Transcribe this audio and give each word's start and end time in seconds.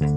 Welcome 0.00 0.16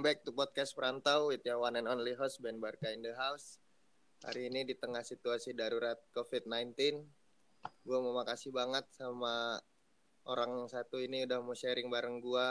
back 0.00 0.24
to 0.24 0.32
podcast 0.32 0.72
Perantau 0.72 1.28
with 1.28 1.44
your 1.44 1.60
one 1.60 1.76
and 1.76 1.84
only 1.84 2.16
host 2.16 2.40
Ben 2.40 2.56
Barka 2.56 2.88
in 2.96 3.04
the 3.04 3.12
house. 3.12 3.60
Hari 4.24 4.48
ini 4.48 4.64
di 4.64 4.72
tengah 4.72 5.04
situasi 5.04 5.52
darurat 5.52 6.00
COVID-19, 6.16 6.72
gue 7.84 7.98
mau 8.00 8.16
makasih 8.16 8.56
banget 8.56 8.88
sama 8.96 9.60
orang 10.24 10.64
satu 10.64 10.96
ini 10.96 11.28
udah 11.28 11.44
mau 11.44 11.52
sharing 11.52 11.92
bareng 11.92 12.24
gue. 12.24 12.48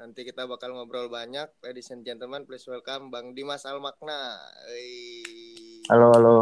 Nanti 0.00 0.24
kita 0.24 0.48
bakal 0.48 0.72
ngobrol 0.72 1.12
banyak. 1.12 1.60
Ladies 1.60 1.92
and 1.92 2.08
gentlemen, 2.08 2.48
please 2.48 2.64
welcome 2.64 3.12
Bang 3.12 3.36
Dimas 3.36 3.68
Almakna. 3.68 4.40
Halo, 5.92 6.08
halo. 6.16 6.40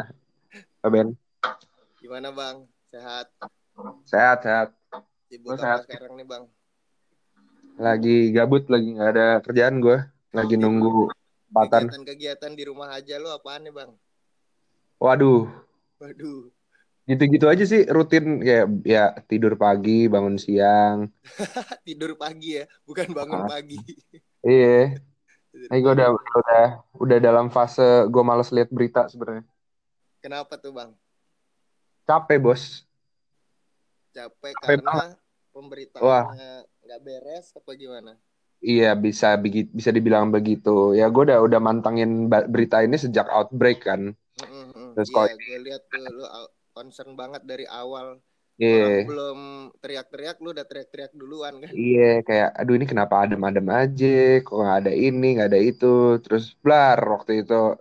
Pak 0.80 0.88
Ben. 0.88 1.12
Gimana 2.00 2.32
Bang? 2.32 2.77
Sehat? 2.88 3.26
Sehat, 4.08 4.38
sehat. 4.40 4.68
Sibuk 5.28 5.54
apa 5.54 5.60
sehat. 5.60 5.80
sekarang 5.84 6.16
nih 6.16 6.26
Bang? 6.26 6.44
Lagi 7.78 8.32
gabut, 8.32 8.64
lagi 8.72 8.96
nggak 8.96 9.10
ada 9.12 9.26
kerjaan 9.44 9.78
gue. 9.78 9.98
Lagi 10.32 10.56
nunggu 10.56 11.12
kesempatan. 11.12 11.80
Kegiatan-kegiatan 11.88 12.52
di 12.56 12.64
rumah 12.64 12.88
aja 12.90 13.20
lo 13.20 13.28
apaan 13.30 13.68
nih 13.68 13.74
Bang? 13.76 13.92
Waduh, 14.98 15.46
Waduh, 16.02 16.50
gitu-gitu 17.06 17.46
aja 17.46 17.62
sih 17.62 17.86
rutin 17.86 18.42
ya 18.42 18.66
ya 18.82 19.14
tidur 19.30 19.54
pagi, 19.54 20.10
bangun 20.10 20.34
siang. 20.40 21.06
tidur 21.86 22.18
pagi 22.18 22.58
ya, 22.58 22.64
bukan 22.82 23.14
bangun 23.14 23.46
Ah. 23.46 23.48
pagi. 23.52 23.78
Iya. 24.42 24.96
Ini 25.70 25.78
gue 25.82 25.92
udah 25.92 26.08
udah 26.14 26.64
udah 27.02 27.18
dalam 27.18 27.50
fase 27.50 28.06
gue 28.08 28.22
males 28.24 28.48
lihat 28.50 28.70
berita 28.72 29.06
sebenarnya. 29.06 29.44
Kenapa 30.18 30.56
tuh 30.58 30.72
Bang? 30.74 30.94
Capek 32.08 32.40
bos. 32.40 32.88
Capek 34.16 34.56
Capek 34.56 34.80
karena 34.80 35.12
pemberitaannya 35.52 36.52
nggak 36.64 37.00
beres 37.04 37.52
apa 37.52 37.70
gimana? 37.76 38.16
Iya 38.64 38.96
bisa 38.96 39.36
bisa 39.44 39.92
dibilang 39.92 40.32
begitu. 40.32 40.96
Ya 40.96 41.12
gue 41.12 41.28
udah 41.28 41.44
udah 41.44 41.60
mantengin 41.60 42.32
ba- 42.32 42.48
berita 42.48 42.80
ini 42.80 42.96
sejak 42.96 43.28
outbreak 43.28 43.84
kan. 43.84 44.16
Terus 44.96 45.08
kalau- 45.12 45.36
gue 45.36 45.58
lihat 45.68 45.84
tuh 45.92 46.00
lu 46.08 46.24
concern 46.72 47.12
banget 47.12 47.44
dari 47.44 47.68
awal. 47.68 48.24
Iya. 48.58 49.04
Orang 49.04 49.06
belum 49.06 49.40
teriak-teriak, 49.78 50.36
lu 50.42 50.50
udah 50.50 50.66
teriak-teriak 50.66 51.12
duluan 51.14 51.62
kan? 51.62 51.70
Iya 51.70 52.24
kayak 52.26 52.56
aduh 52.58 52.74
ini 52.74 52.86
kenapa 52.88 53.22
adem-adem 53.22 53.68
aja 53.70 54.42
kok 54.42 54.56
nggak 54.56 54.78
ada 54.82 54.92
ini 54.96 55.28
nggak 55.38 55.48
ada 55.54 55.60
itu 55.60 56.18
terus 56.24 56.56
blar 56.58 56.98
waktu 56.98 57.44
itu 57.46 57.76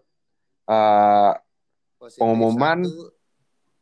Positif 1.98 2.22
Pengumuman. 2.22 2.86
satu, 2.86 3.17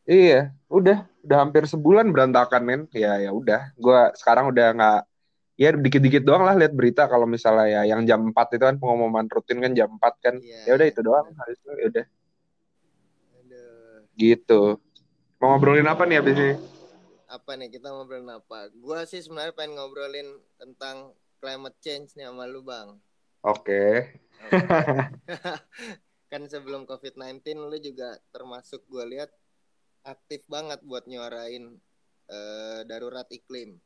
iya 0.06 0.54
udah. 0.70 1.06
Udah 1.26 1.38
hampir 1.42 1.66
sebulan 1.66 2.14
berantakan 2.14 2.62
men. 2.62 2.82
Ya 2.94 3.18
ya 3.18 3.34
udah. 3.34 3.74
Gua 3.78 4.14
sekarang 4.14 4.54
udah 4.54 4.68
nggak 4.78 5.02
ya 5.56 5.72
dikit-dikit 5.72 6.24
doang 6.28 6.44
lah 6.44 6.54
lihat 6.54 6.76
berita 6.76 7.08
kalau 7.08 7.24
misalnya 7.26 7.82
ya 7.82 7.96
yang 7.96 8.04
jam 8.04 8.22
4 8.30 8.60
itu 8.60 8.64
kan 8.68 8.76
pengumuman 8.76 9.26
rutin 9.26 9.58
kan 9.64 9.72
jam 9.74 9.90
4 9.98 10.14
kan. 10.22 10.36
Iya, 10.38 10.62
ya 10.70 10.72
udah 10.78 10.88
itu 10.88 11.02
iya, 11.02 11.08
doang 11.08 11.26
habis 11.34 11.58
itu 11.58 11.72
ya 11.72 11.86
udah. 11.90 12.06
Gitu. 14.16 14.62
Mau 15.42 15.48
ngobrolin 15.52 15.90
apa 15.90 16.08
nih 16.08 16.24
abis 16.24 16.36
ini? 16.40 16.54
Apa 17.28 17.52
nih 17.60 17.68
kita 17.74 17.92
ngobrolin 17.92 18.32
apa? 18.32 18.72
Gua 18.80 19.04
sih 19.04 19.20
sebenarnya 19.20 19.52
pengen 19.52 19.76
ngobrolin 19.76 20.40
tentang 20.56 21.12
climate 21.44 21.78
change 21.84 22.16
nih 22.16 22.26
sama 22.30 22.48
lu 22.48 22.64
bang. 22.64 22.96
oke. 23.46 23.86
Kan 26.32 26.42
sebelum 26.50 26.90
COVID-19 26.90 27.70
lu 27.70 27.78
juga 27.78 28.18
termasuk 28.34 28.82
gue 28.90 29.04
lihat 29.16 29.30
aktif 30.06 30.46
banget 30.46 30.80
buat 30.86 31.10
nyuarain 31.10 31.76
eh, 32.30 32.80
darurat 32.86 33.26
iklim. 33.34 33.82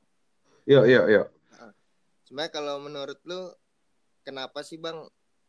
yuk 0.67 0.85
yuk 0.85 1.07
yuk 1.09 1.27
Sebenarnya 2.29 2.53
kalau 2.53 2.77
menurut 2.77 3.17
lu 3.25 3.49
kenapa 4.21 4.61
sih 4.61 4.77
bang 4.77 5.01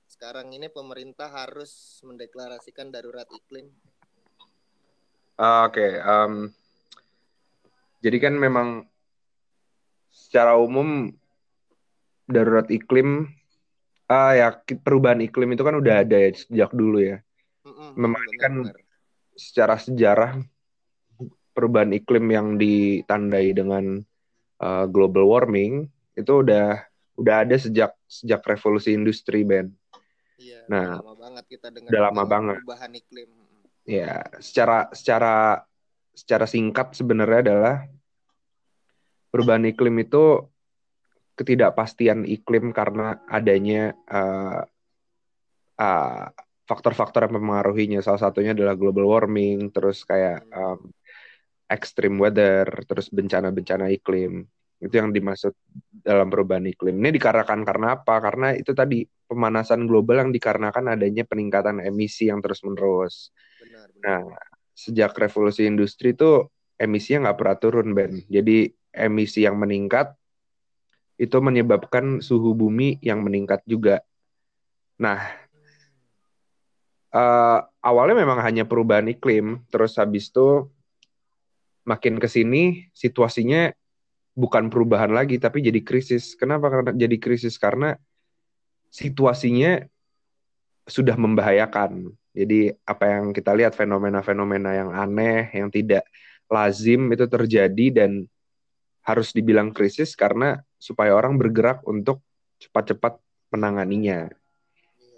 sekarang 0.09 0.49
ini 0.57 0.73
pemerintah 0.73 1.29
harus 1.29 2.01
mendeklarasikan 2.09 2.89
darurat 2.89 3.29
iklim? 3.29 3.69
Ah, 5.37 5.69
oke 5.69 5.85
em, 5.85 6.49
jadi 8.01 8.17
kan 8.17 8.35
memang 8.41 8.89
secara 10.09 10.57
umum 10.57 11.13
darurat 12.25 12.65
iklim 12.73 13.29
ah 14.09 14.33
ya 14.33 14.57
perubahan 14.81 15.21
iklim 15.21 15.53
itu 15.53 15.61
kan 15.61 15.77
udah 15.77 16.01
ada 16.01 16.17
ya 16.17 16.33
sejak 16.33 16.73
dulu 16.73 17.05
ya. 17.05 17.21
Mm-mm, 17.69 17.93
Memang 17.93 18.25
ini 18.25 18.37
kan 18.41 18.55
secara 19.37 19.77
sejarah 19.77 20.41
perubahan 21.53 21.93
iklim 21.95 22.27
yang 22.31 22.49
ditandai 22.57 23.53
dengan 23.55 24.03
uh, 24.63 24.85
global 24.87 25.27
warming 25.27 25.89
itu 26.15 26.43
udah 26.45 26.85
udah 27.21 27.37
ada 27.45 27.57
sejak 27.57 27.93
sejak 28.09 28.41
revolusi 28.45 28.97
industri 28.97 29.45
Ben. 29.45 29.69
Iya, 30.41 30.65
Nah, 30.73 31.01
udah 31.01 31.05
lama 31.05 31.17
banget 31.21 31.45
kita 31.53 31.67
dengar 31.69 31.91
udah 31.93 32.03
lama 32.09 32.25
banget. 32.25 32.57
perubahan 32.65 32.93
iklim. 32.97 33.31
Ya, 33.85 34.25
secara 34.41 34.89
secara 34.95 35.65
secara 36.17 36.47
singkat 36.49 36.97
sebenarnya 36.97 37.41
adalah 37.51 37.77
perubahan 39.33 39.65
iklim 39.69 39.97
itu 40.01 40.49
ketidakpastian 41.39 42.29
iklim 42.29 42.73
karena 42.77 43.25
adanya 43.25 43.97
uh, 44.09 44.61
uh, 45.81 46.27
faktor-faktor 46.69 47.27
yang 47.27 47.41
mempengaruhinya. 47.41 48.01
Salah 48.05 48.21
satunya 48.21 48.53
adalah 48.53 48.77
global 48.77 49.09
warming, 49.09 49.73
terus 49.73 50.05
kayak 50.05 50.45
um, 50.53 50.93
extreme 51.71 52.19
weather, 52.19 52.67
terus 52.91 53.07
bencana-bencana 53.15 53.95
iklim. 53.95 54.43
Itu 54.83 54.99
yang 54.99 55.15
dimaksud 55.15 55.55
dalam 56.03 56.27
perubahan 56.27 56.67
iklim. 56.67 56.99
Ini 56.99 57.15
dikarenakan 57.15 57.63
karena 57.63 57.87
apa? 57.95 58.19
Karena 58.19 58.51
itu 58.59 58.75
tadi 58.75 59.07
pemanasan 59.07 59.87
global 59.87 60.27
yang 60.27 60.31
dikarenakan 60.35 60.99
adanya 60.99 61.23
peningkatan 61.23 61.79
emisi 61.79 62.27
yang 62.27 62.43
terus-menerus. 62.43 63.31
Benar, 63.63 63.87
benar. 63.95 64.03
Nah, 64.03 64.23
sejak 64.75 65.15
revolusi 65.15 65.69
industri 65.69 66.17
itu 66.17 66.51
emisinya 66.75 67.31
nggak 67.31 67.39
pernah 67.39 67.57
turun, 67.61 67.89
Ben. 67.95 68.13
Jadi 68.27 68.73
emisi 68.91 69.47
yang 69.47 69.55
meningkat 69.61 70.17
itu 71.21 71.37
menyebabkan 71.39 72.25
suhu 72.25 72.57
bumi 72.57 72.97
yang 73.05 73.21
meningkat 73.21 73.61
juga. 73.69 74.01
Nah, 74.97 75.21
eh, 77.13 77.59
awalnya 77.85 78.17
memang 78.25 78.41
hanya 78.41 78.65
perubahan 78.65 79.13
iklim, 79.13 79.61
terus 79.69 80.01
habis 80.01 80.33
itu 80.33 80.67
makin 81.91 82.23
ke 82.23 82.31
sini 82.31 82.87
situasinya 82.95 83.75
bukan 84.39 84.71
perubahan 84.71 85.11
lagi, 85.11 85.43
tapi 85.43 85.59
jadi 85.59 85.83
krisis. 85.83 86.39
Kenapa? 86.39 86.71
Karena 86.71 86.95
jadi 86.95 87.17
krisis 87.19 87.59
karena 87.59 87.99
situasinya 88.95 89.83
sudah 90.87 91.19
membahayakan. 91.19 92.15
Jadi 92.31 92.71
apa 92.87 93.05
yang 93.11 93.35
kita 93.35 93.51
lihat 93.59 93.75
fenomena-fenomena 93.75 94.71
yang 94.71 94.91
aneh, 94.95 95.51
yang 95.51 95.67
tidak 95.67 96.07
lazim 96.47 97.11
itu 97.11 97.27
terjadi 97.27 97.87
dan 97.91 98.27
harus 99.03 99.35
dibilang 99.35 99.75
krisis 99.75 100.15
karena 100.15 100.63
supaya 100.79 101.15
orang 101.15 101.35
bergerak 101.35 101.83
untuk 101.87 102.23
cepat-cepat 102.63 103.19
menanganinya 103.51 104.31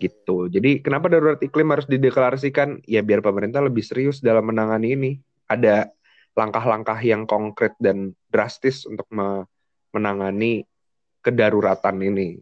gitu. 0.01 0.49
Jadi 0.51 0.83
kenapa 0.83 1.07
darurat 1.07 1.39
iklim 1.39 1.69
harus 1.71 1.87
dideklarasikan? 1.87 2.83
Ya 2.89 3.05
biar 3.05 3.23
pemerintah 3.23 3.63
lebih 3.63 3.85
serius 3.87 4.19
dalam 4.19 4.49
menangani 4.49 4.89
ini. 4.99 5.11
Ada 5.47 5.93
langkah-langkah 6.33 6.97
yang 7.05 7.29
konkret 7.29 7.77
dan 7.77 8.17
drastis 8.33 8.89
untuk 8.89 9.05
me- 9.13 9.45
menangani 9.93 10.65
kedaruratan 11.21 12.01
ini. 12.01 12.41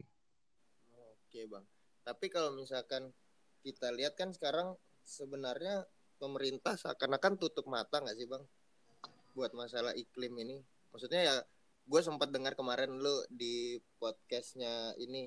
Oke 0.94 1.44
bang. 1.50 1.64
Tapi 2.06 2.26
kalau 2.30 2.54
misalkan 2.54 3.10
kita 3.60 3.92
lihat 3.92 4.16
kan 4.16 4.30
sekarang 4.32 4.78
sebenarnya 5.02 5.84
pemerintah 6.16 6.78
seakan-akan 6.78 7.36
tutup 7.36 7.66
mata 7.66 8.00
nggak 8.00 8.16
sih 8.16 8.30
bang 8.30 8.44
buat 9.34 9.52
masalah 9.52 9.92
iklim 9.98 10.38
ini. 10.38 10.62
Maksudnya 10.94 11.20
ya 11.26 11.36
gue 11.90 12.00
sempat 12.00 12.30
dengar 12.30 12.54
kemarin 12.54 13.02
lu 13.02 13.26
di 13.26 13.82
podcastnya 13.98 14.94
ini 15.02 15.26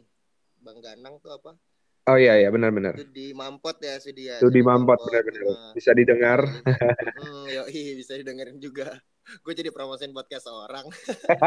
bang 0.63 0.80
Ganang 0.80 1.19
tuh 1.19 1.36
apa? 1.36 1.60
Oh 2.03 2.19
iya 2.19 2.35
ya 2.35 2.51
benar-benar. 2.51 3.00
Itu 3.00 3.07
di 3.15 3.31
Mampot 3.31 3.79
ya 3.79 3.95
sih 3.95 4.11
dia. 4.11 4.35
Itu 4.35 4.51
di 4.51 4.59
Mampot 4.59 5.00
benar-benar. 5.07 5.44
Nah, 5.47 5.71
Bisa 5.71 5.95
didengar. 5.95 6.44
Hmm, 6.44 7.47
yoi, 7.47 7.95
bisa 7.95 8.19
didengerin 8.19 8.59
juga. 8.59 8.91
Gue 9.44 9.55
jadi 9.55 9.71
promosiin 9.71 10.11
podcast 10.11 10.51
orang. 10.51 10.83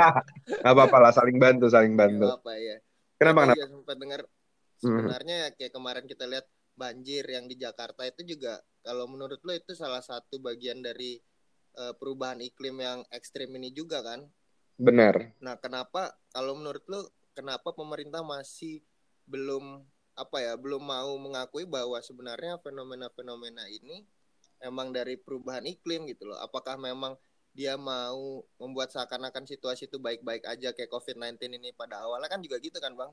Gak 0.65 0.73
apa-apa 0.73 0.97
lah 0.97 1.13
saling 1.13 1.37
bantu, 1.37 1.69
saling 1.69 1.93
bantu. 1.93 2.25
Gak 2.25 2.41
apa 2.41 2.53
ya. 2.57 2.77
Kenapa 3.21 3.41
kenapa? 3.45 3.57
juga 3.57 3.69
sempat 3.69 3.97
dengar 4.01 4.23
Hmm. 4.77 4.93
sebenarnya 4.93 5.57
kayak 5.57 5.73
kemarin 5.73 6.05
kita 6.05 6.29
lihat 6.29 6.45
banjir 6.77 7.25
yang 7.25 7.49
di 7.49 7.57
Jakarta 7.57 8.05
itu 8.05 8.37
juga 8.37 8.61
kalau 8.85 9.09
menurut 9.09 9.41
lo 9.41 9.57
itu 9.57 9.73
salah 9.73 10.05
satu 10.05 10.37
bagian 10.37 10.85
dari 10.85 11.17
eh, 11.81 11.95
perubahan 11.97 12.45
iklim 12.45 12.85
yang 12.85 13.01
ekstrim 13.09 13.49
ini 13.57 13.73
juga 13.73 14.05
kan? 14.05 14.29
Benar. 14.77 15.33
Nah, 15.41 15.57
kenapa 15.57 16.13
kalau 16.29 16.61
menurut 16.61 16.85
lo 16.93 17.09
kenapa 17.33 17.73
pemerintah 17.73 18.21
masih 18.21 18.85
belum 19.25 19.81
apa 20.17 20.37
ya, 20.41 20.53
belum 20.57 20.81
mau 20.81 21.13
mengakui 21.21 21.69
bahwa 21.69 22.01
sebenarnya 22.01 22.57
fenomena-fenomena 22.65 23.69
ini 23.69 24.03
emang 24.65 24.91
dari 24.91 25.21
perubahan 25.21 25.69
iklim 25.69 26.09
gitu 26.09 26.33
loh. 26.33 26.41
Apakah 26.41 26.81
memang 26.81 27.15
dia 27.57 27.77
mau 27.81 28.45
membuat 28.61 28.93
seakan-akan 28.93 29.49
situasi 29.49 29.89
itu 29.89 29.97
baik-baik 29.97 30.45
aja 30.45 30.77
kayak 30.77 30.93
COVID-19 30.93 31.57
ini 31.57 31.73
pada 31.73 32.05
awalnya 32.05 32.29
kan 32.29 32.45
juga 32.45 32.61
gitu 32.61 32.77
kan 32.77 32.93
bang 32.93 33.09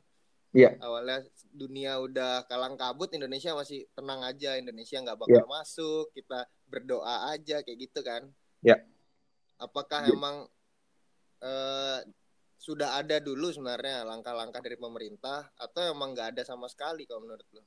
Iya. 0.54 0.78
awalnya 0.86 1.26
dunia 1.50 1.98
udah 1.98 2.46
kalang 2.46 2.78
kabut 2.78 3.10
Indonesia 3.16 3.58
masih 3.58 3.90
tenang 3.98 4.22
aja 4.22 4.54
Indonesia 4.54 5.02
nggak 5.02 5.18
bakal 5.18 5.48
masuk 5.50 6.14
kita 6.14 6.46
berdoa 6.70 7.34
aja 7.34 7.64
kayak 7.66 7.90
gitu 7.90 8.06
kan 8.06 8.30
Iya. 8.62 8.84
apakah 9.58 10.12
emang 10.12 10.46
eh, 11.42 12.00
sudah 12.64 12.96
ada 12.96 13.20
dulu 13.20 13.52
sebenarnya 13.52 14.08
langkah-langkah 14.08 14.64
dari 14.64 14.80
pemerintah 14.80 15.52
atau 15.60 15.84
emang 15.92 16.16
nggak 16.16 16.32
ada 16.32 16.44
sama 16.48 16.72
sekali 16.72 17.04
kalau 17.04 17.28
menurut 17.28 17.44
lo 17.52 17.64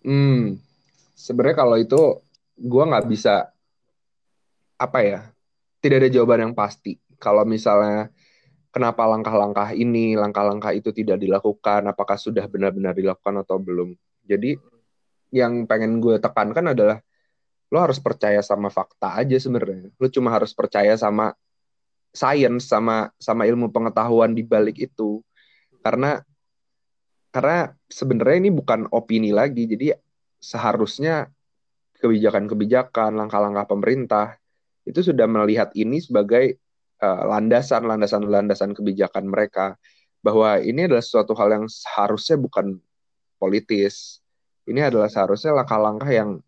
Hmm, 0.00 0.56
sebenarnya 1.12 1.56
kalau 1.60 1.76
itu 1.76 2.24
gue 2.56 2.84
nggak 2.88 3.04
bisa 3.04 3.52
apa 4.80 4.98
ya, 5.04 5.20
tidak 5.84 6.06
ada 6.06 6.08
jawaban 6.08 6.40
yang 6.48 6.54
pasti. 6.56 6.96
Kalau 7.20 7.44
misalnya 7.44 8.08
kenapa 8.72 9.04
langkah-langkah 9.04 9.76
ini, 9.76 10.16
langkah-langkah 10.16 10.72
itu 10.72 10.88
tidak 10.96 11.20
dilakukan, 11.20 11.84
apakah 11.84 12.16
sudah 12.16 12.48
benar-benar 12.48 12.96
dilakukan 12.96 13.44
atau 13.44 13.60
belum. 13.60 13.92
Jadi 14.24 14.56
yang 15.36 15.68
pengen 15.68 16.00
gue 16.00 16.16
tekankan 16.16 16.72
adalah 16.72 17.04
lo 17.68 17.78
harus 17.78 18.00
percaya 18.00 18.40
sama 18.40 18.72
fakta 18.72 19.20
aja 19.20 19.36
sebenarnya. 19.36 19.92
Lo 20.00 20.08
cuma 20.08 20.32
harus 20.32 20.56
percaya 20.56 20.96
sama 20.96 21.36
sains, 22.10 22.66
sama 22.66 23.10
sama 23.16 23.46
ilmu 23.46 23.70
pengetahuan 23.70 24.34
di 24.34 24.42
balik 24.42 24.78
itu. 24.78 25.22
Karena 25.80 26.20
karena 27.30 27.72
sebenarnya 27.86 28.36
ini 28.46 28.50
bukan 28.50 28.90
opini 28.90 29.30
lagi. 29.30 29.66
Jadi 29.66 29.94
seharusnya 30.42 31.30
kebijakan-kebijakan 32.02 33.14
langkah-langkah 33.14 33.66
pemerintah 33.70 34.26
itu 34.88 35.12
sudah 35.12 35.28
melihat 35.28 35.70
ini 35.76 36.00
sebagai 36.00 36.58
uh, 36.98 37.28
landasan 37.28 37.86
landasan 37.86 38.26
landasan 38.26 38.74
kebijakan 38.74 39.30
mereka. 39.30 39.78
Bahwa 40.20 40.60
ini 40.60 40.84
adalah 40.84 41.00
suatu 41.00 41.32
hal 41.32 41.48
yang 41.48 41.64
seharusnya 41.64 42.36
bukan 42.36 42.76
politis. 43.40 44.20
Ini 44.68 44.92
adalah 44.92 45.08
seharusnya 45.08 45.56
langkah-langkah 45.56 46.12
yang 46.12 46.44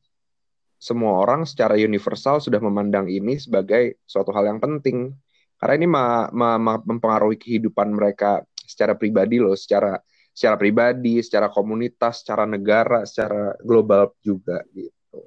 semua 0.82 1.22
orang 1.22 1.46
secara 1.46 1.78
universal 1.78 2.42
sudah 2.42 2.58
memandang 2.58 3.06
ini 3.06 3.38
sebagai 3.38 4.02
suatu 4.04 4.34
hal 4.34 4.50
yang 4.50 4.58
penting 4.58 5.14
karena 5.62 5.74
ini 5.78 5.86
ma 5.86 6.26
ma 6.34 6.58
ma 6.58 6.74
mempengaruhi 6.82 7.38
kehidupan 7.38 7.94
mereka 7.94 8.42
secara 8.66 8.98
pribadi 8.98 9.38
loh 9.38 9.54
secara 9.54 9.94
secara 10.32 10.56
pribadi, 10.56 11.20
secara 11.20 11.52
komunitas, 11.52 12.24
secara 12.24 12.48
negara, 12.48 13.04
secara 13.04 13.52
global 13.60 14.16
juga 14.24 14.64
gitu. 14.72 15.20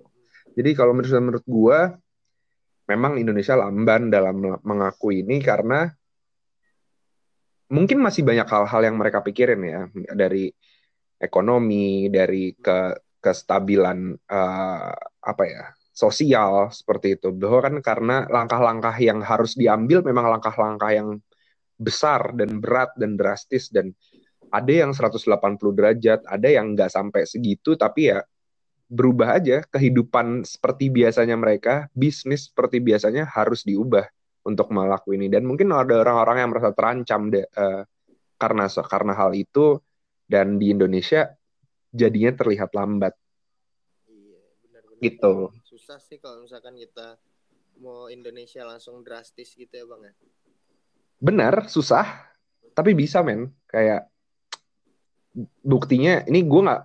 Jadi 0.57 0.69
kalau 0.73 0.97
menurut 0.97 1.13
menurut 1.21 1.45
gue, 1.45 1.79
memang 2.89 3.21
Indonesia 3.21 3.53
lamban 3.53 4.09
dalam 4.09 4.41
mengakui 4.65 5.21
ini 5.21 5.37
karena 5.39 5.85
mungkin 7.69 8.01
masih 8.01 8.25
banyak 8.25 8.45
hal-hal 8.49 8.81
yang 8.81 8.97
mereka 8.97 9.21
pikirin 9.21 9.61
ya 9.61 9.81
dari 10.13 10.49
ekonomi, 11.21 12.09
dari 12.09 12.53
ke 12.57 12.97
kestabilan 13.21 14.13
uh, 14.29 14.93
apa 15.21 15.43
ya 15.49 15.65
sosial 15.95 16.69
seperti 16.75 17.15
itu. 17.15 17.31
Bahwa 17.31 17.59
kan 17.63 17.75
karena 17.79 18.17
langkah-langkah 18.27 18.95
yang 18.99 19.23
harus 19.23 19.55
diambil 19.55 20.03
memang 20.03 20.27
langkah-langkah 20.35 20.91
yang 20.91 21.09
besar 21.79 22.35
dan 22.35 22.59
berat 22.59 22.91
dan 22.99 23.15
drastis 23.15 23.71
dan 23.71 23.95
ada 24.51 24.71
yang 24.71 24.91
180 24.95 25.75
derajat, 25.75 26.23
ada 26.27 26.47
yang 26.47 26.75
nggak 26.75 26.91
sampai 26.91 27.27
segitu, 27.27 27.75
tapi 27.75 28.11
ya 28.11 28.23
berubah 28.85 29.41
aja 29.41 29.65
kehidupan 29.65 30.45
seperti 30.45 30.93
biasanya 30.93 31.35
mereka, 31.35 31.89
bisnis 31.91 32.47
seperti 32.53 32.79
biasanya 32.79 33.25
harus 33.25 33.65
diubah 33.65 34.05
untuk 34.45 34.69
melakukan 34.71 35.17
ini. 35.17 35.27
Dan 35.27 35.49
mungkin 35.49 35.73
ada 35.73 35.99
orang-orang 36.05 36.45
yang 36.45 36.49
merasa 36.53 36.71
terancam 36.71 37.33
deh, 37.33 37.43
uh, 37.57 37.83
karena 38.37 38.69
karena 38.69 39.13
hal 39.17 39.31
itu 39.33 39.81
dan 40.29 40.61
di 40.61 40.71
Indonesia 40.71 41.33
jadinya 41.89 42.31
terlihat 42.35 42.69
lambat. 42.71 43.13
Iya, 44.07 44.39
benar-benar. 44.61 45.01
Gitu. 45.01 45.33
Susah 45.85 46.01
sih 46.01 46.17
kalau 46.17 46.41
misalkan 46.41 46.73
kita 46.81 47.13
mau 47.77 48.09
Indonesia 48.09 48.65
langsung 48.65 49.05
drastis 49.05 49.53
gitu 49.53 49.69
ya 49.69 49.85
bang 49.85 50.09
ya. 50.09 50.13
Benar, 51.21 51.69
susah. 51.69 52.25
Tapi 52.73 52.97
bisa 52.97 53.21
men. 53.21 53.53
Kayak 53.69 54.09
buktinya 55.61 56.25
ini 56.25 56.41
gue 56.41 56.61
nggak 56.65 56.83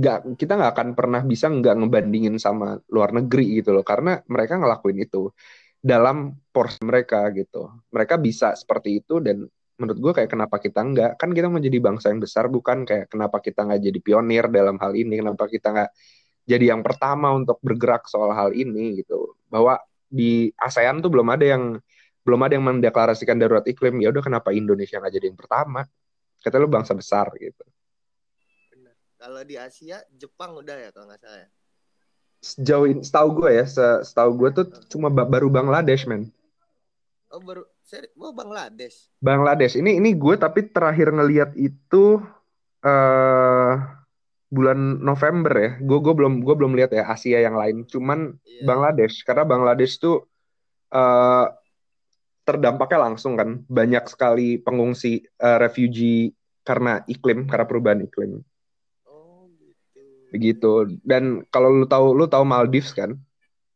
nggak 0.00 0.18
kita 0.40 0.52
nggak 0.56 0.72
akan 0.72 0.88
pernah 0.96 1.20
bisa 1.28 1.52
nggak 1.52 1.76
ngebandingin 1.76 2.40
sama 2.40 2.80
luar 2.88 3.12
negeri 3.12 3.60
gitu 3.60 3.76
loh 3.76 3.84
karena 3.84 4.24
mereka 4.32 4.64
ngelakuin 4.64 4.96
itu 4.96 5.28
dalam 5.76 6.40
porsi 6.48 6.80
mereka 6.88 7.28
gitu 7.36 7.68
mereka 7.92 8.16
bisa 8.16 8.56
seperti 8.56 9.04
itu 9.04 9.20
dan 9.20 9.44
menurut 9.76 9.98
gue 10.00 10.12
kayak 10.24 10.32
kenapa 10.32 10.56
kita 10.56 10.80
nggak 10.80 11.10
kan 11.20 11.36
kita 11.36 11.52
menjadi 11.52 11.84
bangsa 11.84 12.08
yang 12.08 12.24
besar 12.24 12.48
bukan 12.48 12.88
kayak 12.88 13.12
kenapa 13.12 13.44
kita 13.44 13.60
nggak 13.60 13.80
jadi 13.84 13.98
pionir 14.00 14.48
dalam 14.48 14.80
hal 14.80 14.96
ini 14.96 15.20
kenapa 15.20 15.44
kita 15.52 15.68
nggak 15.68 15.90
jadi 16.46 16.72
yang 16.72 16.80
pertama 16.80 17.34
untuk 17.34 17.58
bergerak 17.60 18.06
soal 18.06 18.30
hal 18.32 18.54
ini 18.54 19.02
gitu 19.02 19.34
bahwa 19.50 19.76
di 20.06 20.54
ASEAN 20.56 21.02
tuh 21.02 21.10
belum 21.10 21.26
ada 21.34 21.42
yang 21.44 21.64
belum 22.22 22.40
ada 22.42 22.54
yang 22.58 22.66
mendeklarasikan 22.66 23.38
darurat 23.38 23.66
iklim 23.66 23.98
ya 23.98 24.10
udah 24.14 24.22
kenapa 24.22 24.54
Indonesia 24.54 24.98
nggak 25.02 25.14
jadi 25.14 25.26
yang 25.34 25.38
pertama 25.38 25.86
kata 26.42 26.56
lu 26.62 26.70
bangsa 26.70 26.94
besar 26.94 27.26
gitu 27.38 27.62
Benar. 28.70 28.94
Kalau 29.18 29.42
di 29.42 29.58
Asia, 29.58 29.98
Jepang 30.14 30.54
udah 30.54 30.78
ya 30.78 30.90
kalau 30.94 31.10
nggak 31.10 31.20
salah 31.22 31.40
ya. 31.42 31.48
sejauh 32.36 32.86
ini 32.86 33.02
setahu 33.02 33.28
gue 33.42 33.50
ya 33.58 33.64
se- 33.66 34.02
setahu 34.06 34.30
gue 34.38 34.50
tuh 34.54 34.64
cuma 34.86 35.10
ba- 35.10 35.26
baru 35.26 35.50
Bangladesh 35.50 36.06
men 36.06 36.30
Oh 37.26 37.42
baru, 37.42 37.66
seri, 37.82 38.06
oh 38.22 38.30
Bangladesh. 38.30 39.10
Bangladesh 39.18 39.74
ini 39.74 39.98
ini 39.98 40.14
gue 40.14 40.38
tapi 40.38 40.62
terakhir 40.70 41.10
ngelihat 41.10 41.58
itu 41.58 42.22
eh 42.86 43.72
bulan 44.46 45.02
November 45.02 45.52
ya. 45.54 45.70
Gue 45.82 45.98
gue 45.98 46.14
belum 46.14 46.42
gue 46.42 46.54
belum 46.54 46.72
lihat 46.78 46.94
ya 46.94 47.04
Asia 47.10 47.42
yang 47.42 47.58
lain. 47.58 47.82
Cuman 47.86 48.34
Iya. 48.42 48.62
Bangladesh 48.66 49.26
karena 49.26 49.44
Bangladesh 49.44 49.98
tuh 49.98 50.26
eh 50.90 51.46
terdampaknya 52.46 53.10
langsung 53.10 53.34
kan. 53.34 53.62
Banyak 53.66 54.06
sekali 54.06 54.62
pengungsi 54.62 55.18
eh, 55.22 55.58
refugee 55.58 56.30
karena 56.62 57.02
iklim 57.06 57.46
karena 57.50 57.66
perubahan 57.66 58.00
iklim. 58.06 58.42
Oh 59.06 59.50
gitu. 59.58 60.02
begitu. 60.30 60.72
Dan 61.02 61.42
kalau 61.50 61.70
lu 61.74 61.86
tahu 61.86 62.14
lu 62.14 62.26
tahu 62.30 62.42
Maldives 62.46 62.94
kan? 62.94 63.14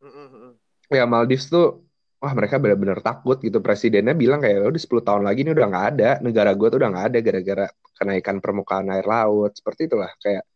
Mm-mm-mm. 0.01 0.57
ya 0.91 1.07
Maldives 1.07 1.47
tuh 1.51 1.87
wah 2.23 2.33
mereka 2.35 2.63
benar-benar 2.63 3.03
takut 3.03 3.43
gitu. 3.43 3.59
Presidennya 3.59 4.15
bilang 4.15 4.39
kayak 4.39 4.71
udah 4.71 4.81
10 4.81 5.03
tahun 5.03 5.23
lagi 5.27 5.43
ini 5.43 5.51
udah 5.51 5.67
nggak 5.67 5.87
ada. 5.99 6.11
Negara 6.23 6.51
gue 6.55 6.67
tuh 6.71 6.79
udah 6.79 6.91
nggak 6.95 7.07
ada 7.11 7.19
gara-gara 7.19 7.67
kenaikan 7.99 8.37
permukaan 8.39 8.87
air 8.95 9.07
laut. 9.07 9.51
Seperti 9.59 9.91
itulah 9.91 10.11
kayak 10.23 10.47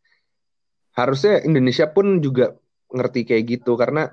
harusnya 0.95 1.43
Indonesia 1.43 1.91
pun 1.91 2.23
juga 2.23 2.55
ngerti 2.95 3.27
kayak 3.27 3.45
gitu 3.51 3.75
karena 3.75 4.09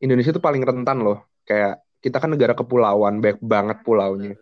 Indonesia 0.00 0.32
tuh 0.32 0.42
paling 0.42 0.62
rentan 0.62 1.02
loh. 1.02 1.26
Kayak 1.44 1.82
kita 2.00 2.16
kan 2.22 2.32
negara 2.32 2.54
kepulauan 2.56 3.20
banyak 3.20 3.42
banget 3.42 3.78
pulaunya. 3.84 4.34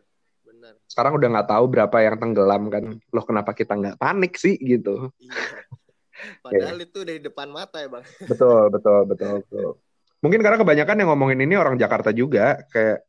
sekarang 0.89 1.21
udah 1.21 1.29
nggak 1.29 1.49
tahu 1.53 1.65
berapa 1.69 1.97
yang 2.01 2.17
tenggelam 2.17 2.73
kan. 2.73 2.85
Loh 3.13 3.25
kenapa 3.25 3.53
kita 3.53 3.77
nggak 3.77 4.01
panik 4.01 4.41
sih 4.41 4.57
gitu. 4.57 5.13
Iya. 5.17 6.41
Padahal 6.43 6.79
itu 6.83 6.99
dari 7.07 7.21
depan 7.23 7.49
mata 7.53 7.79
ya 7.79 7.89
bang. 7.93 8.05
betul 8.27 8.73
betul 8.73 9.01
betul 9.07 9.33
betul. 9.45 9.71
Mungkin 10.19 10.41
karena 10.43 10.59
kebanyakan 10.59 10.97
yang 10.99 11.09
ngomongin 11.15 11.41
ini 11.47 11.55
orang 11.55 11.79
Jakarta 11.79 12.11
juga 12.11 12.59
kayak 12.75 13.07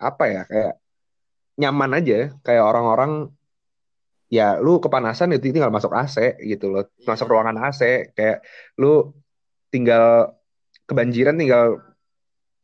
apa 0.00 0.24
ya 0.26 0.42
kayak 0.48 0.74
nyaman 1.60 1.90
aja. 2.00 2.18
Kayak 2.42 2.64
orang-orang 2.66 3.30
ya 4.30 4.62
lu 4.62 4.78
kepanasan 4.78 5.34
itu 5.34 5.50
tinggal 5.50 5.74
masuk 5.74 5.90
AC 5.90 6.38
gitu 6.38 6.70
loh 6.70 6.86
Iya. 6.96 7.06
masuk 7.10 7.26
ruangan 7.26 7.58
AC 7.66 8.14
kayak 8.14 8.46
lu 8.78 9.10
tinggal 9.68 10.38
kebanjiran 10.86 11.34
tinggal 11.34 11.82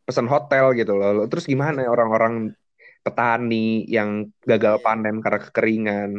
pesen 0.06 0.30
hotel 0.30 0.70
gitu 0.78 0.94
loh 0.94 1.10
Lu- 1.10 1.28
terus 1.28 1.50
gimana 1.50 1.82
ya 1.82 1.90
orang-orang 1.90 2.54
petani 3.02 3.82
yang 3.90 4.30
gagal 4.46 4.78
Iya. 4.78 4.84
panen 4.86 5.16
karena 5.18 5.40
kekeringan 5.42 6.10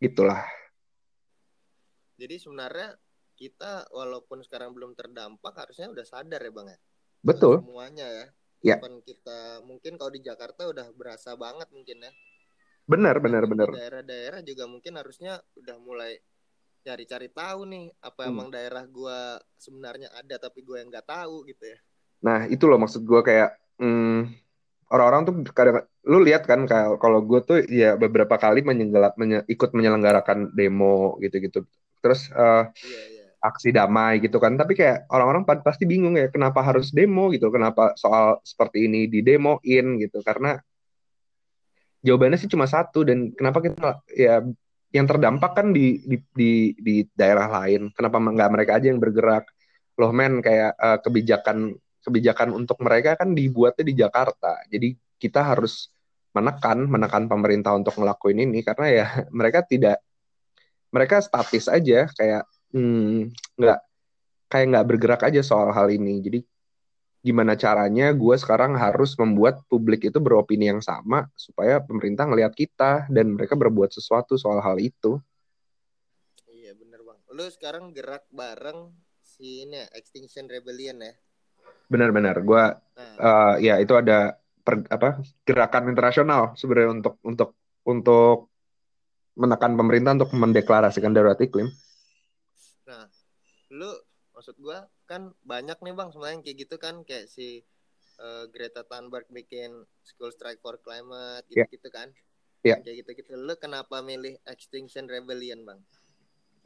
gitulah 0.00 0.44
Jadi 2.16 2.40
sebenarnya 2.40 2.96
kita 3.36 3.92
walaupun 3.92 4.40
sekarang 4.40 4.72
belum 4.72 4.96
terdampak 4.96 5.52
harusnya 5.52 5.92
udah 5.92 6.06
sadar 6.08 6.40
ya 6.40 6.48
bang 6.48 6.72
ya. 6.72 6.78
betul 7.20 7.60
Semuanya 7.60 8.06
ya. 8.08 8.26
Ya. 8.64 8.76
Bukan 8.80 9.04
kita 9.04 9.60
mungkin 9.68 10.00
kalau 10.00 10.08
di 10.16 10.24
Jakarta 10.24 10.64
udah 10.64 10.88
berasa 10.96 11.36
banget 11.36 11.68
mungkin 11.68 12.00
ya. 12.00 12.12
Benar 12.86 13.16
benar 13.24 13.42
benar 13.50 13.68
daerah-daerah 13.74 14.40
juga 14.46 14.64
mungkin 14.70 14.94
harusnya 15.00 15.32
udah 15.58 15.76
mulai 15.82 16.12
cari-cari 16.86 17.28
tahu 17.30 17.60
nih 17.66 17.84
apa 17.98 18.20
Hmm. 18.22 18.30
emang 18.32 18.48
daerah 18.54 18.84
gua 18.86 19.42
sebenarnya 19.58 20.08
ada 20.14 20.36
tapi 20.38 20.62
gua 20.62 20.78
yang 20.80 20.88
nggak 20.94 21.08
tahu 21.08 21.42
gitu 21.50 21.64
ya. 21.74 21.78
Nah, 22.26 22.38
itu 22.50 22.64
loh 22.70 22.78
maksud 22.80 23.02
gue 23.06 23.20
kayak 23.22 23.48
hmm, 23.78 24.26
orang-orang 24.92 25.22
tuh 25.28 25.34
kadang 25.54 25.76
lu 26.06 26.18
lihat 26.26 26.42
kan 26.50 26.60
kalau 27.02 27.18
gue 27.28 27.40
tuh 27.48 27.58
ya 27.66 27.98
beberapa 27.98 28.34
kali 28.38 28.62
menyenggelat 28.62 29.14
menye- 29.20 29.46
ikut 29.50 29.70
menyelenggarakan 29.76 30.54
demo 30.58 31.18
gitu-gitu. 31.22 31.66
Terus 32.02 32.30
eh, 32.32 32.62
Iya 32.86 33.02
iya. 33.12 33.26
aksi 33.42 33.70
damai 33.70 34.18
gitu 34.24 34.36
kan 34.42 34.58
tapi 34.58 34.74
kayak 34.74 35.06
orang-orang 35.12 35.44
pasti 35.62 35.84
bingung 35.86 36.18
ya 36.18 36.26
kenapa 36.34 36.60
harus 36.66 36.90
demo 36.90 37.30
gitu 37.34 37.46
kenapa 37.54 37.94
soal 37.94 38.42
seperti 38.42 38.90
ini 38.90 39.06
didemoin 39.06 39.86
gitu 40.02 40.18
karena 40.26 40.58
jawabannya 42.06 42.38
sih 42.38 42.50
cuma 42.50 42.70
satu 42.70 43.02
dan 43.02 43.34
kenapa 43.34 43.58
kita 43.58 44.06
ya 44.14 44.46
yang 44.94 45.06
terdampak 45.10 45.52
kan 45.58 45.74
di 45.74 46.00
di 46.06 46.16
di, 46.32 46.50
di 46.78 46.94
daerah 47.12 47.50
lain. 47.50 47.90
Kenapa 47.92 48.22
nggak 48.22 48.50
mereka 48.54 48.72
aja 48.78 48.86
yang 48.88 49.02
bergerak? 49.02 49.44
Loh 49.98 50.12
men 50.14 50.38
kayak 50.40 50.72
uh, 50.78 50.98
kebijakan 51.02 51.74
kebijakan 52.06 52.54
untuk 52.54 52.78
mereka 52.80 53.18
kan 53.18 53.34
dibuatnya 53.34 53.84
di 53.84 53.94
Jakarta. 53.98 54.62
Jadi 54.70 54.94
kita 55.18 55.42
harus 55.42 55.90
menekan 56.36 56.86
menekan 56.86 57.26
pemerintah 57.26 57.72
untuk 57.74 57.96
ngelakuin 57.96 58.44
ini 58.46 58.60
karena 58.62 58.86
ya 58.92 59.06
mereka 59.38 59.66
tidak 59.66 59.98
mereka 60.94 61.18
statis 61.20 61.66
aja 61.66 62.06
kayak 62.14 62.46
hmm, 62.72 63.34
nggak 63.58 63.80
kayak 64.46 64.66
nggak 64.70 64.86
bergerak 64.86 65.22
aja 65.26 65.40
soal 65.42 65.74
hal 65.74 65.90
ini. 65.90 66.22
Jadi 66.22 66.38
gimana 67.26 67.58
caranya 67.58 68.14
gue 68.14 68.36
sekarang 68.38 68.78
harus 68.78 69.18
membuat 69.18 69.66
publik 69.66 70.06
itu 70.06 70.22
beropini 70.22 70.70
yang 70.70 70.78
sama 70.78 71.26
supaya 71.34 71.82
pemerintah 71.82 72.30
ngelihat 72.30 72.54
kita 72.54 73.10
dan 73.10 73.34
mereka 73.34 73.58
berbuat 73.58 73.90
sesuatu 73.90 74.38
soal 74.38 74.62
hal 74.62 74.78
itu. 74.78 75.18
Iya 76.46 76.78
bener 76.78 77.02
bang. 77.02 77.18
Lu 77.34 77.42
sekarang 77.50 77.90
gerak 77.90 78.30
bareng 78.30 78.94
si 79.26 79.66
ini 79.66 79.82
ya, 79.82 79.86
Extinction 79.98 80.46
Rebellion 80.46 81.02
ya? 81.02 81.18
Benar-benar 81.90 82.46
gue 82.46 82.64
nah. 82.94 83.14
uh, 83.18 83.54
ya 83.58 83.82
itu 83.82 83.98
ada 83.98 84.38
per, 84.62 84.86
apa 84.86 85.18
gerakan 85.42 85.90
internasional 85.90 86.54
sebenarnya 86.54 87.02
untuk 87.02 87.14
untuk 87.26 87.50
untuk 87.82 88.38
menekan 89.34 89.74
pemerintah 89.74 90.14
untuk 90.14 90.30
mendeklarasikan 90.30 91.10
darurat 91.10 91.38
iklim. 91.42 91.66
Nah, 92.86 93.10
lu 93.74 93.90
maksud 94.32 94.56
gua 94.62 94.86
kan 95.06 95.32
banyak 95.46 95.78
nih 95.80 95.94
bang 95.94 96.08
sebenarnya 96.10 96.38
kayak 96.42 96.56
gitu 96.66 96.76
kan 96.76 96.94
kayak 97.06 97.30
si 97.30 97.62
uh, 98.20 98.44
Greta 98.50 98.82
Thunberg 98.82 99.26
bikin 99.30 99.86
School 100.02 100.34
Strike 100.34 100.60
for 100.60 100.76
Climate 100.82 101.46
gitu 101.48 101.66
gitu 101.70 101.88
kan. 101.88 102.10
Iya. 102.66 102.76
Yeah. 102.76 102.78
Kayak 102.82 102.96
gitu 103.06 103.10
gitu. 103.22 103.28
Lu 103.38 103.54
kenapa 103.56 104.02
milih 104.02 104.36
Extinction 104.44 105.06
Rebellion 105.06 105.62
bang? 105.62 105.80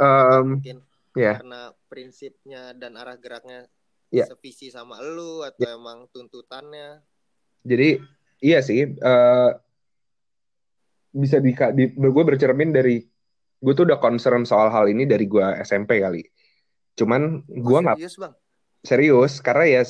Um, 0.01 0.59
Mungkin 0.59 0.81
yeah. 1.15 1.37
karena 1.37 1.77
prinsipnya 1.93 2.73
dan 2.73 2.97
arah 2.97 3.21
geraknya 3.21 3.69
yeah. 4.09 4.25
sevisi 4.25 4.73
sama 4.73 4.99
lu 5.05 5.45
atau 5.45 5.69
yeah. 5.69 5.77
emang 5.77 6.09
tuntutannya? 6.09 7.05
Jadi 7.69 8.01
iya 8.41 8.65
sih. 8.65 8.97
Uh, 8.97 9.53
bisa 11.11 11.43
di, 11.43 11.53
di 11.75 11.85
gue 11.91 12.25
bercermin 12.25 12.71
dari 12.71 13.03
gue 13.61 13.73
tuh 13.75 13.85
udah 13.85 13.99
concern 13.99 14.47
soal 14.47 14.71
hal 14.71 14.87
ini 14.89 15.05
dari 15.05 15.27
gue 15.27 15.43
SMP 15.67 15.99
kali 16.01 16.23
cuman 17.01 17.41
gue 17.49 17.79
nggak 17.81 17.97
serius 17.97 18.17
bang? 18.21 18.33
Serius 18.85 19.33
karena 19.41 19.65
ya 19.69 19.83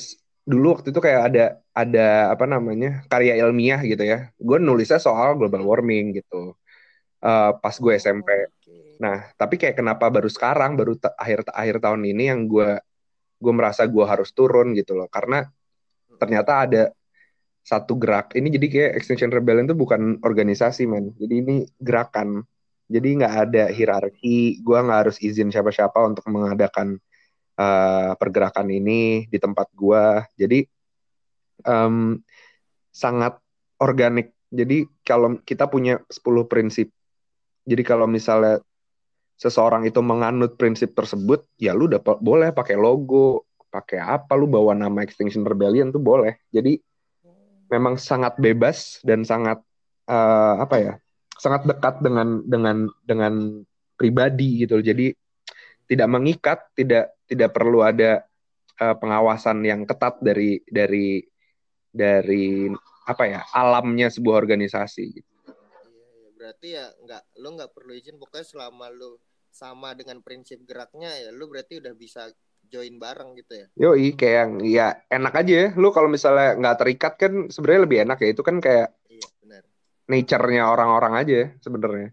dulu 0.46 0.78
waktu 0.78 0.94
itu 0.94 1.00
kayak 1.02 1.22
ada 1.30 1.44
ada 1.74 2.06
apa 2.34 2.46
namanya 2.46 3.02
karya 3.10 3.42
ilmiah 3.42 3.82
gitu 3.82 4.02
ya. 4.06 4.30
Gue 4.38 4.62
nulisnya 4.62 5.02
soal 5.02 5.34
global 5.34 5.66
warming 5.66 6.22
gitu 6.22 6.54
uh, 7.24 7.50
pas 7.58 7.74
gue 7.76 7.92
SMP 8.00 8.28
oh, 8.28 8.48
okay. 8.48 8.96
nah 8.96 9.28
tapi 9.36 9.60
kayak 9.60 9.76
kenapa 9.76 10.08
baru 10.08 10.28
sekarang 10.28 10.74
baru 10.76 10.96
akhir 11.16 11.48
akhir 11.52 11.76
tahun 11.84 12.02
ini 12.04 12.24
yang 12.32 12.48
gue 12.48 12.80
gue 13.40 13.52
merasa 13.56 13.88
gue 13.88 14.04
harus 14.04 14.30
turun 14.36 14.76
gitu 14.76 14.92
loh. 14.94 15.08
Karena 15.08 15.42
ternyata 16.20 16.68
ada 16.68 16.82
satu 17.64 17.96
gerak. 17.96 18.36
Ini 18.36 18.48
jadi 18.52 18.66
kayak 18.68 18.92
Extinction 19.00 19.32
Rebellion 19.32 19.64
itu 19.68 19.76
bukan 19.76 20.20
organisasi 20.20 20.84
man 20.84 21.16
jadi 21.16 21.34
ini 21.40 21.64
gerakan 21.80 22.44
jadi 22.90 23.08
nggak 23.22 23.34
ada 23.46 23.64
hierarki 23.70 24.58
gue 24.58 24.78
nggak 24.82 24.98
harus 25.06 25.16
izin 25.22 25.54
siapa-siapa 25.54 25.96
untuk 26.02 26.26
mengadakan 26.26 26.98
uh, 27.54 28.18
pergerakan 28.18 28.66
ini 28.66 29.30
di 29.30 29.38
tempat 29.38 29.70
gue 29.70 30.04
jadi 30.34 30.66
um, 31.64 32.18
sangat 32.90 33.38
organik. 33.78 34.34
Jadi 34.50 34.82
kalau 35.06 35.38
kita 35.46 35.70
punya 35.70 36.02
10 36.10 36.50
prinsip 36.50 36.90
jadi 37.62 37.86
kalau 37.86 38.10
misalnya 38.10 38.58
seseorang 39.38 39.86
itu 39.86 40.02
menganut 40.02 40.58
prinsip 40.58 40.92
tersebut 40.92 41.46
ya 41.56 41.72
lu 41.72 41.86
dapat 41.86 42.18
boleh 42.18 42.50
pakai 42.50 42.74
logo 42.74 43.46
pakai 43.70 44.02
apa 44.02 44.34
lu 44.34 44.50
bawa 44.50 44.74
nama 44.74 45.06
Extinction 45.06 45.46
Rebellion 45.46 45.94
tuh 45.94 46.02
boleh. 46.02 46.42
Jadi 46.50 46.82
memang 47.70 47.94
sangat 47.94 48.34
bebas 48.42 48.98
dan 49.06 49.22
sangat 49.22 49.62
uh, 50.10 50.54
apa 50.58 50.76
ya 50.82 50.94
sangat 51.40 51.64
dekat 51.64 52.04
dengan 52.04 52.44
dengan 52.44 52.84
dengan 53.08 53.64
pribadi 53.96 54.68
gitu 54.68 54.84
jadi 54.84 55.16
tidak 55.88 56.08
mengikat 56.12 56.58
tidak 56.76 57.16
tidak 57.24 57.50
perlu 57.56 57.80
ada 57.80 58.28
uh, 58.76 58.96
pengawasan 59.00 59.64
yang 59.64 59.88
ketat 59.88 60.20
dari 60.20 60.60
dari 60.68 61.24
dari 61.90 62.68
apa 63.08 63.24
ya 63.26 63.40
alamnya 63.50 64.06
sebuah 64.12 64.38
organisasi 64.38 65.04
gitu. 65.18 65.30
Iya, 65.50 65.56
iya. 66.14 66.28
berarti 66.36 66.68
ya 66.70 66.84
nggak 66.94 67.22
lo 67.42 67.48
nggak 67.58 67.70
perlu 67.74 67.92
izin 67.96 68.16
pokoknya 68.22 68.46
selama 68.46 68.86
lo 68.92 69.18
sama 69.50 69.98
dengan 69.98 70.22
prinsip 70.22 70.62
geraknya 70.62 71.10
ya 71.10 71.34
lo 71.34 71.50
berarti 71.50 71.82
udah 71.82 71.90
bisa 71.98 72.30
join 72.70 73.02
bareng 73.02 73.34
gitu 73.34 73.52
ya. 73.58 73.66
Yoi 73.74 74.14
kayak 74.14 74.34
yang 74.38 74.52
ya 74.62 74.86
enak 75.10 75.34
aja 75.42 75.54
ya. 75.66 75.68
Lu 75.74 75.90
kalau 75.90 76.06
misalnya 76.06 76.54
nggak 76.54 76.76
terikat 76.78 77.12
kan 77.18 77.32
sebenarnya 77.50 77.82
lebih 77.82 77.98
enak 78.06 78.18
ya. 78.22 78.28
Itu 78.30 78.46
kan 78.46 78.62
kayak 78.62 78.94
nature-nya 80.10 80.66
orang-orang 80.66 81.14
aja 81.22 81.40
sebenarnya. 81.62 82.10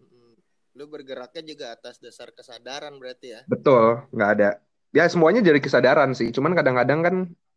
Lu 0.78 0.86
bergeraknya 0.86 1.42
juga 1.42 1.74
atas 1.74 1.98
dasar 1.98 2.30
kesadaran 2.30 2.94
berarti 3.02 3.34
ya? 3.34 3.40
Betul, 3.50 4.06
nggak 4.14 4.30
ada. 4.38 4.50
Ya 4.94 5.10
semuanya 5.10 5.42
dari 5.42 5.58
kesadaran 5.58 6.14
sih. 6.14 6.30
Cuman 6.30 6.54
kadang-kadang 6.54 7.00
kan 7.02 7.16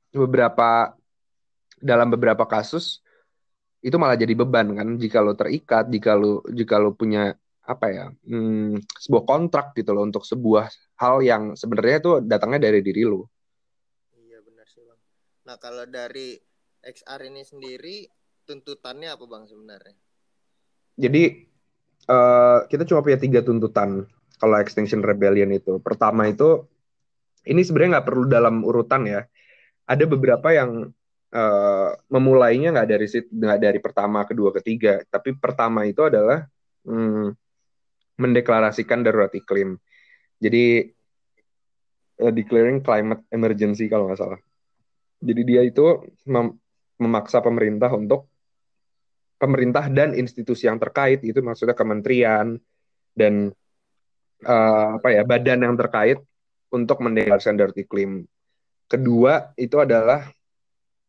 beberapa 0.10 0.98
dalam 1.78 2.10
beberapa 2.10 2.50
kasus 2.50 3.06
itu 3.82 3.98
malah 3.98 4.18
jadi 4.18 4.34
beban 4.38 4.74
kan 4.74 4.88
jika 4.98 5.22
lo 5.22 5.38
terikat, 5.38 5.90
jika 5.90 6.18
lo 6.18 6.42
jika 6.50 6.82
lo 6.82 6.94
punya 6.98 7.34
apa 7.62 7.88
ya 7.94 8.06
hmm, 8.10 8.82
sebuah 8.98 9.24
kontrak 9.26 9.78
gitu 9.78 9.94
loh 9.94 10.06
untuk 10.06 10.26
sebuah 10.26 10.70
hal 10.98 11.22
yang 11.22 11.54
sebenarnya 11.54 11.98
itu 12.02 12.12
datangnya 12.26 12.70
dari 12.70 12.82
diri 12.82 13.06
lo. 13.06 13.30
Iya 14.18 14.42
benar 14.42 14.66
sih 14.66 14.82
bang. 14.82 15.00
Nah 15.46 15.58
kalau 15.62 15.86
dari 15.86 16.38
XR 16.82 17.22
ini 17.30 17.42
sendiri 17.46 17.96
tuntutannya 18.46 19.14
apa 19.14 19.26
bang 19.30 19.44
sebenarnya? 19.46 19.98
Jadi 20.98 21.48
uh, 22.08 22.66
kita 22.68 22.84
cuma 22.88 23.04
punya 23.06 23.20
tiga 23.20 23.40
tuntutan 23.46 24.08
kalau 24.42 24.56
Extinction 24.58 25.06
Rebellion 25.06 25.54
itu. 25.54 25.78
Pertama 25.84 26.26
itu 26.26 26.66
ini 27.46 27.62
sebenarnya 27.62 28.02
nggak 28.02 28.08
perlu 28.08 28.26
dalam 28.26 28.66
urutan 28.66 29.06
ya. 29.06 29.22
Ada 29.86 30.10
beberapa 30.10 30.50
yang 30.50 30.90
uh, 31.36 31.90
memulainya 32.10 32.74
nggak 32.74 32.88
dari 32.90 33.08
nggak 33.12 33.60
dari 33.60 33.80
pertama, 33.84 34.26
kedua, 34.26 34.50
ketiga. 34.58 35.06
Tapi 35.06 35.38
pertama 35.38 35.86
itu 35.86 36.02
adalah 36.08 36.48
hmm, 36.90 37.38
mendeklarasikan 38.18 39.06
darurat 39.06 39.30
iklim. 39.38 39.78
Jadi 40.42 40.90
uh, 42.26 42.34
declaring 42.34 42.82
climate 42.82 43.26
emergency 43.30 43.86
kalau 43.86 44.10
nggak 44.10 44.22
salah. 44.22 44.40
Jadi 45.22 45.42
dia 45.46 45.62
itu 45.62 46.02
mem 46.26 46.58
memaksa 46.98 47.42
pemerintah 47.42 47.94
untuk 47.94 48.31
pemerintah 49.42 49.90
dan 49.90 50.14
institusi 50.14 50.70
yang 50.70 50.78
terkait 50.78 51.26
itu 51.26 51.42
maksudnya 51.42 51.74
kementerian 51.74 52.62
dan 53.18 53.50
uh, 54.46 55.02
apa 55.02 55.08
ya 55.10 55.26
badan 55.26 55.66
yang 55.66 55.74
terkait 55.74 56.22
untuk 56.70 57.02
mendeklarasikan 57.02 57.58
darurat 57.58 57.74
iklim. 57.82 58.30
Kedua 58.86 59.50
itu 59.58 59.82
adalah 59.82 60.30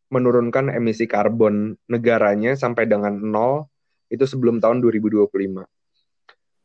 menurunkan 0.09 0.73
emisi 0.73 1.05
karbon 1.05 1.77
negaranya 1.85 2.57
sampai 2.57 2.89
dengan 2.89 3.13
nol 3.21 3.69
itu 4.09 4.25
sebelum 4.25 4.57
tahun 4.57 4.81
2025. 4.81 5.29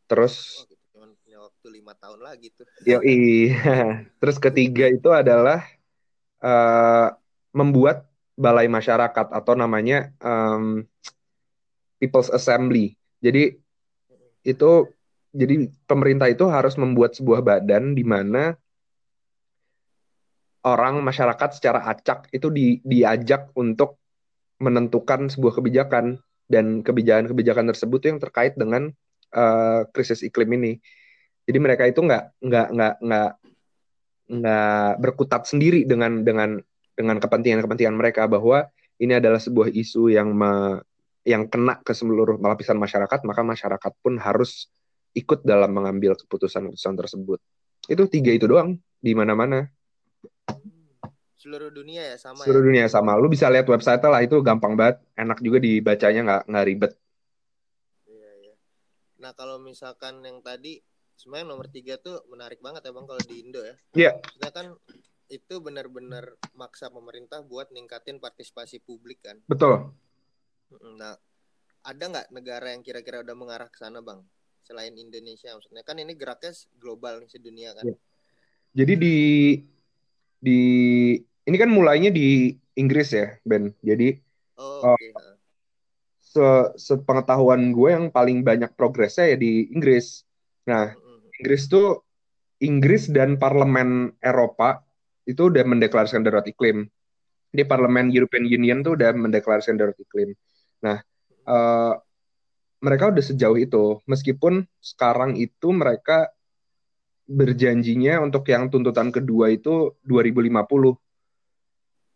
Terus 0.08 0.64
oh, 0.64 0.78
waktu 1.48 1.68
lima 1.68 1.92
tahun 1.96 2.20
lagi 2.24 2.48
tuh. 2.56 2.64
iya. 2.84 3.00
Terus 4.20 4.36
ketiga 4.40 4.88
itu 4.88 5.12
adalah 5.12 5.64
uh, 6.40 7.12
membuat 7.52 8.08
balai 8.38 8.70
masyarakat 8.70 9.26
atau 9.34 9.54
namanya 9.58 10.14
um, 10.22 10.86
People's 11.98 12.30
Assembly. 12.30 12.94
Jadi 13.18 13.58
itu 14.46 14.70
jadi 15.34 15.68
pemerintah 15.84 16.30
itu 16.30 16.48
harus 16.48 16.78
membuat 16.80 17.12
sebuah 17.12 17.44
badan 17.44 17.92
di 17.92 18.02
mana 18.06 18.56
orang 20.64 21.00
masyarakat 21.04 21.60
secara 21.60 21.84
acak 21.86 22.32
itu 22.34 22.48
di, 22.50 22.66
diajak 22.82 23.52
untuk 23.54 24.00
menentukan 24.58 25.30
sebuah 25.30 25.62
kebijakan 25.62 26.18
dan 26.50 26.82
kebijakan-kebijakan 26.82 27.70
tersebut 27.70 28.00
yang 28.08 28.18
terkait 28.18 28.58
dengan 28.58 28.90
uh, 29.36 29.86
krisis 29.94 30.24
iklim 30.24 30.50
ini. 30.58 30.72
Jadi 31.46 31.58
mereka 31.60 31.84
itu 31.86 32.02
nggak 32.02 32.42
nggak 32.42 32.66
nggak 32.74 32.94
nggak 33.04 33.30
nggak 34.28 34.90
berkutat 35.00 35.48
sendiri 35.48 35.88
dengan 35.88 36.26
dengan 36.26 36.60
dengan 36.92 37.16
kepentingan-kepentingan 37.22 37.96
mereka 37.96 38.26
bahwa 38.26 38.68
ini 38.98 39.16
adalah 39.16 39.38
sebuah 39.38 39.70
isu 39.70 40.10
yang 40.10 40.34
me, 40.34 40.82
yang 41.26 41.50
kena 41.50 41.80
ke 41.82 41.92
seluruh 41.94 42.38
lapisan 42.38 42.78
masyarakat, 42.78 43.20
maka 43.26 43.42
masyarakat 43.42 43.92
pun 44.02 44.18
harus 44.18 44.70
ikut 45.16 45.42
dalam 45.42 45.72
mengambil 45.72 46.14
keputusan-keputusan 46.14 46.94
tersebut. 46.94 47.38
Itu 47.88 48.06
tiga 48.06 48.30
itu 48.34 48.46
doang. 48.46 48.78
di 48.98 49.14
mana-mana. 49.14 49.62
Seluruh 51.38 51.70
dunia 51.70 52.02
ya 52.02 52.18
sama 52.18 52.42
Seluruh 52.42 52.66
ya. 52.66 52.68
dunia 52.74 52.84
sama. 52.90 53.14
Lu 53.14 53.30
bisa 53.30 53.46
lihat 53.46 53.70
website 53.70 54.02
lah 54.02 54.26
itu 54.26 54.42
gampang 54.42 54.74
banget, 54.74 54.98
enak 55.14 55.38
juga 55.38 55.62
dibacanya 55.62 56.20
nggak 56.26 56.42
nggak 56.50 56.66
ribet. 56.66 56.92
Iya, 58.10 58.30
iya. 58.42 58.54
Nah, 59.22 59.30
kalau 59.38 59.62
misalkan 59.62 60.18
yang 60.26 60.42
tadi 60.42 60.82
sebenarnya 61.14 61.46
nomor 61.46 61.70
tiga 61.70 61.94
tuh 62.02 62.26
menarik 62.26 62.58
banget 62.58 62.86
ya 62.86 62.90
Bang 62.90 63.06
kalau 63.06 63.22
di 63.22 63.34
Indo 63.38 63.62
ya. 63.62 63.74
Iya. 63.94 64.12
Maksudnya 64.18 64.50
kan 64.50 64.66
itu 65.30 65.54
benar-benar 65.60 66.24
maksa 66.58 66.90
pemerintah 66.90 67.44
buat 67.46 67.70
ningkatin 67.70 68.18
partisipasi 68.18 68.82
publik 68.82 69.22
kan. 69.22 69.38
Betul. 69.46 69.94
Nah, 70.76 71.16
ada 71.84 72.04
nggak 72.04 72.28
negara 72.34 72.74
yang 72.74 72.84
kira-kira 72.84 73.24
udah 73.24 73.36
mengarah 73.36 73.68
ke 73.70 73.78
sana, 73.80 74.04
Bang? 74.04 74.24
Selain 74.60 74.92
Indonesia, 74.92 75.56
maksudnya 75.56 75.80
kan 75.80 75.96
ini 75.96 76.12
geraknya 76.12 76.52
global 76.76 77.24
nih 77.24 77.30
sedunia 77.32 77.72
kan. 77.72 77.88
Iya. 77.88 77.96
Jadi 78.76 78.94
di 79.00 79.16
di 80.38 80.60
ini 81.18 81.56
kan 81.56 81.72
mulainya 81.72 82.12
di 82.12 82.52
Inggris 82.76 83.16
ya, 83.16 83.32
Ben. 83.42 83.72
Jadi 83.80 84.20
Oh, 84.58 84.82
Oh. 84.82 84.94
oke. 84.98 85.08
ha. 85.14 85.38
se 86.18 86.46
sepengetahuan 86.76 87.72
gue 87.72 87.88
yang 87.88 88.12
paling 88.12 88.44
banyak 88.44 88.74
progresnya 88.76 89.32
ya 89.32 89.36
di 89.40 89.72
Inggris. 89.72 90.26
Nah. 90.68 90.92
Inggris 91.38 91.70
tuh 91.70 92.02
Inggris 92.58 93.06
dan 93.06 93.38
Parlemen 93.38 94.10
Eropa 94.18 94.82
itu 95.22 95.46
udah 95.46 95.62
mendeklarasikan 95.62 96.26
darurat 96.26 96.42
iklim. 96.50 96.90
Di 97.54 97.62
Parlemen 97.62 98.10
European 98.10 98.42
Union 98.42 98.82
tuh 98.82 98.98
udah 98.98 99.14
mendeklarasikan 99.14 99.78
darurat 99.78 99.96
iklim. 100.02 100.34
Nah, 100.84 100.98
eh, 101.48 101.92
mereka 102.78 103.10
udah 103.10 103.24
sejauh 103.24 103.58
itu, 103.58 103.98
meskipun 104.06 104.62
sekarang 104.78 105.34
itu 105.34 105.74
mereka 105.74 106.30
berjanjinya 107.28 108.24
untuk 108.24 108.48
yang 108.48 108.72
tuntutan 108.72 109.12
kedua 109.12 109.52
itu 109.52 109.92
2050. 110.00 110.96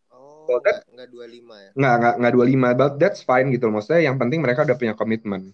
Oh, 0.09 0.49
Well, 0.49 0.61
that- 0.65 0.87
nggak 0.89 0.97
nggak 0.97 1.09
25 1.13 1.55
ya. 1.61 1.71
Nggak, 1.77 1.95
nggak, 2.01 2.15
nggak 2.21 2.33
25, 2.33 2.69
but 2.79 2.93
that's 2.97 3.21
fine 3.25 3.49
gitu 3.53 3.69
loh. 3.69 3.81
Maksudnya 3.81 4.03
yang 4.09 4.17
penting 4.17 4.41
mereka 4.41 4.65
udah 4.65 4.77
punya 4.79 4.95
komitmen. 4.97 5.53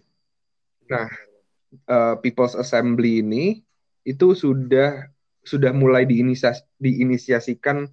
Nah, 0.89 1.07
eh, 1.89 2.15
People's 2.23 2.55
Assembly 2.55 3.21
ini 3.25 3.61
itu 4.07 4.27
sudah 4.33 5.11
sudah 5.45 5.73
mulai 5.73 6.05
diinisiasi, 6.05 6.65
diinisiasikan 6.81 7.89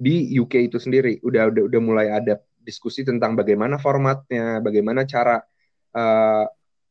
di 0.00 0.34
UK 0.40 0.66
itu 0.68 0.76
sendiri. 0.80 1.20
Udah 1.22 1.48
udah 1.52 1.62
udah 1.70 1.80
mulai 1.80 2.06
ada 2.10 2.40
diskusi 2.64 3.04
tentang 3.04 3.36
bagaimana 3.36 3.76
formatnya, 3.76 4.58
bagaimana 4.64 5.04
cara 5.04 5.38
eh, 5.92 6.44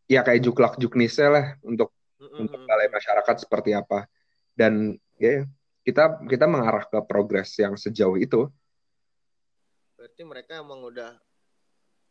ya 0.08 0.22
kayak 0.22 0.42
juklak 0.46 0.74
juknisnya 0.78 1.30
lah 1.34 1.46
untuk 1.66 1.90
Mm-mm. 2.22 2.46
untuk 2.46 2.62
balai 2.70 2.88
masyarakat 2.94 3.36
seperti 3.42 3.74
apa. 3.74 4.06
Dan 4.54 4.94
ya 5.18 5.44
kita 5.84 6.24
kita 6.30 6.46
mengarah 6.46 6.86
ke 6.86 7.02
progres 7.04 7.58
yang 7.58 7.74
sejauh 7.76 8.16
itu. 8.16 8.48
Berarti 9.98 10.22
mereka 10.24 10.62
emang 10.62 10.86
udah 10.86 11.18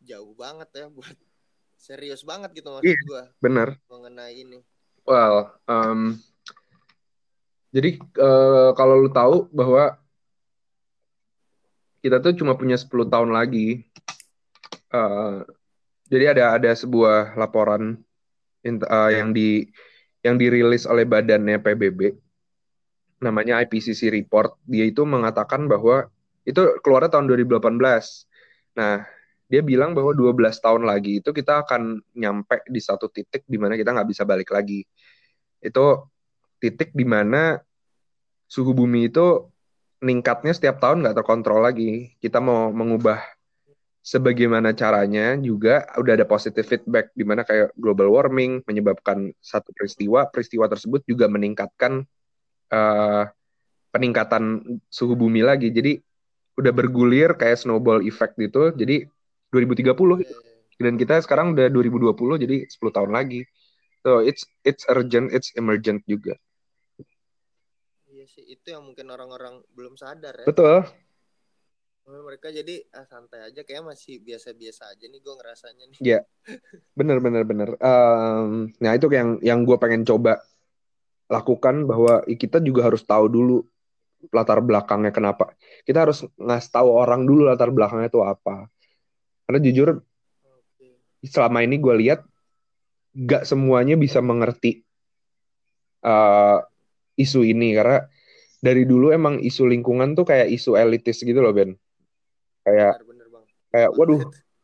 jauh 0.02 0.35
banget 0.35 0.69
ya 0.75 0.87
buat 0.90 1.14
serius 1.87 2.26
banget 2.26 2.50
gitu 2.59 2.69
maksud 2.75 2.90
Iya. 2.90 2.99
gua 3.07 3.23
Bener. 3.38 3.69
mengenai 3.87 4.35
ini. 4.35 4.59
Well, 5.02 5.50
um, 5.66 6.19
jadi 7.73 7.97
eh, 7.99 8.71
kalau 8.76 9.02
lu 9.02 9.11
tahu 9.11 9.49
bahwa 9.50 9.99
kita 12.02 12.18
tuh 12.18 12.35
cuma 12.35 12.59
punya 12.59 12.75
10 12.75 13.06
tahun 13.09 13.30
lagi. 13.30 13.87
Eh, 14.92 15.37
jadi 16.11 16.37
ada 16.37 16.59
ada 16.59 16.71
sebuah 16.75 17.38
laporan 17.38 18.02
eh, 18.66 19.11
yang 19.14 19.30
di 19.32 19.64
yang 20.23 20.37
dirilis 20.37 20.85
oleh 20.85 21.06
badannya 21.06 21.62
PBB 21.62 22.18
namanya 23.23 23.62
IPCC 23.62 24.11
report. 24.11 24.59
Dia 24.66 24.85
itu 24.90 25.06
mengatakan 25.06 25.71
bahwa 25.71 26.11
itu 26.42 26.59
keluarnya 26.82 27.14
tahun 27.14 27.30
2018. 27.30 27.71
Nah, 28.75 29.06
dia 29.47 29.62
bilang 29.62 29.94
bahwa 29.94 30.11
12 30.11 30.59
tahun 30.59 30.82
lagi 30.82 31.23
itu 31.23 31.30
kita 31.30 31.62
akan 31.62 32.02
nyampe 32.18 32.66
di 32.66 32.82
satu 32.82 33.06
titik 33.06 33.47
di 33.47 33.56
mana 33.62 33.78
kita 33.78 33.94
nggak 33.94 34.10
bisa 34.10 34.26
balik 34.26 34.50
lagi. 34.50 34.82
Itu 35.62 36.10
titik 36.58 36.91
di 36.91 37.06
mana 37.06 37.62
suhu 38.50 38.75
bumi 38.75 39.06
itu 39.08 39.51
meningkatnya 40.02 40.52
setiap 40.52 40.82
tahun 40.82 41.06
nggak 41.06 41.17
terkontrol 41.23 41.62
lagi. 41.62 42.12
Kita 42.19 42.43
mau 42.43 42.75
mengubah 42.75 43.23
sebagaimana 44.02 44.75
caranya 44.75 45.38
juga 45.38 45.86
udah 45.95 46.12
ada 46.19 46.26
positive 46.26 46.67
feedback 46.67 47.15
di 47.15 47.23
mana 47.23 47.47
kayak 47.47 47.71
global 47.78 48.10
warming 48.10 48.67
menyebabkan 48.67 49.30
satu 49.38 49.71
peristiwa, 49.71 50.26
peristiwa 50.26 50.67
tersebut 50.67 51.06
juga 51.06 51.30
meningkatkan 51.30 52.02
eh, 52.75 53.25
peningkatan 53.95 54.67
suhu 54.91 55.15
bumi 55.15 55.47
lagi. 55.47 55.71
Jadi 55.71 56.02
udah 56.58 56.73
bergulir 56.75 57.38
kayak 57.38 57.62
snowball 57.62 58.02
effect 58.02 58.34
gitu. 58.36 58.75
Jadi 58.75 59.06
2030 59.54 60.26
Iya, 60.82 60.91
dan 60.91 60.99
kita 60.99 61.23
sekarang 61.23 61.54
udah 61.54 61.71
2020 61.71 62.43
jadi 62.43 62.56
10 62.67 62.91
tahun 62.91 63.15
lagi. 63.15 63.47
So 64.02 64.19
it's 64.19 64.43
it's 64.67 64.82
urgent, 64.91 65.30
it's 65.30 65.54
emergent 65.54 66.02
juga. 66.10 66.34
Sih 68.32 68.56
itu 68.56 68.73
yang 68.73 68.88
mungkin 68.88 69.12
orang-orang 69.12 69.60
belum 69.76 70.00
sadar 70.00 70.32
ya. 70.40 70.47
Betul. 70.49 70.88
Mereka 72.02 72.50
jadi 72.50 72.82
ah, 72.97 73.06
santai 73.06 73.52
aja 73.52 73.62
kayak 73.62 73.84
masih 73.86 74.18
biasa-biasa 74.25 74.90
aja 74.90 75.04
nih 75.06 75.21
gue 75.21 75.34
ngerasanya 75.36 75.84
nih. 75.92 75.99
Iya. 76.00 76.21
Bener 76.97 77.21
bener 77.21 77.45
bener. 77.45 77.68
Em, 77.76 78.73
nah 78.80 78.92
itu 78.97 79.06
yang 79.12 79.38
yang 79.45 79.62
gue 79.62 79.76
pengen 79.76 80.02
coba 80.08 80.40
lakukan 81.30 81.86
bahwa 81.86 82.25
kita 82.26 82.58
juga 82.58 82.88
harus 82.90 83.04
tahu 83.04 83.28
dulu 83.28 83.62
latar 84.32 84.64
belakangnya 84.64 85.12
kenapa. 85.14 85.54
Kita 85.84 86.08
harus 86.08 86.26
ngasih 86.40 86.71
tahu 86.73 86.88
orang 86.90 87.28
dulu 87.28 87.47
latar 87.47 87.71
belakangnya 87.71 88.10
itu 88.10 88.21
apa. 88.25 88.66
Karena 89.47 89.58
jujur 89.62 89.88
Oke. 90.49 90.88
selama 91.23 91.62
ini 91.62 91.76
gue 91.78 91.95
lihat 92.02 92.21
gak 93.12 93.45
semuanya 93.45 93.95
bisa 93.95 94.25
mengerti 94.25 94.82
eh, 96.02 96.58
isu 97.21 97.45
ini 97.45 97.76
karena 97.76 98.08
dari 98.62 98.86
dulu 98.86 99.10
emang 99.10 99.42
isu 99.42 99.66
lingkungan 99.66 100.14
tuh 100.14 100.22
kayak 100.22 100.46
isu 100.48 100.78
elitis 100.78 101.18
gitu 101.18 101.42
loh 101.42 101.50
Ben. 101.50 101.75
Kayak 102.62 103.02
Bener-bener 103.02 103.26
bang. 103.28 103.44
kayak 103.75 103.90
waduh 103.98 104.22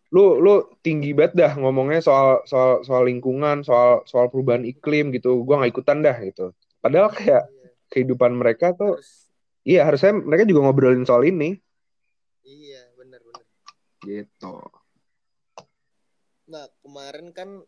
lu 0.08 0.40
lu 0.40 0.54
tinggi 0.80 1.12
banget 1.12 1.36
dah 1.36 1.52
ngomongnya 1.58 2.00
soal 2.00 2.40
soal 2.48 2.80
soal 2.80 3.04
lingkungan 3.04 3.60
soal 3.60 4.06
soal 4.08 4.32
perubahan 4.32 4.64
iklim 4.64 5.12
gitu 5.12 5.44
gua 5.44 5.60
nggak 5.60 5.72
ikutan 5.76 6.00
dah 6.00 6.16
gitu 6.24 6.54
padahal 6.80 7.12
kayak 7.12 7.44
Iya. 7.44 7.68
kehidupan 7.92 8.32
mereka 8.32 8.72
tuh 8.72 8.96
Harus 8.96 9.28
iya 9.68 9.84
harusnya 9.84 10.16
mereka 10.16 10.48
juga 10.48 10.64
ngobrolin 10.64 11.04
soal 11.04 11.28
ini 11.28 11.60
iya 12.40 12.88
bener-bener. 12.96 13.44
gitu 14.00 14.56
Nah 16.48 16.64
kemarin 16.80 17.28
kan 17.36 17.60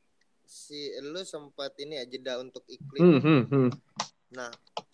si 0.48 0.88
lu 1.04 1.20
sempat 1.20 1.76
ini 1.76 2.00
ya 2.00 2.08
jeda 2.08 2.40
untuk 2.40 2.64
hmm, 2.64 2.72
iklim. 2.72 3.04
hmm, 3.20 3.42
hmm. 3.52 3.68
Nah 4.38 4.50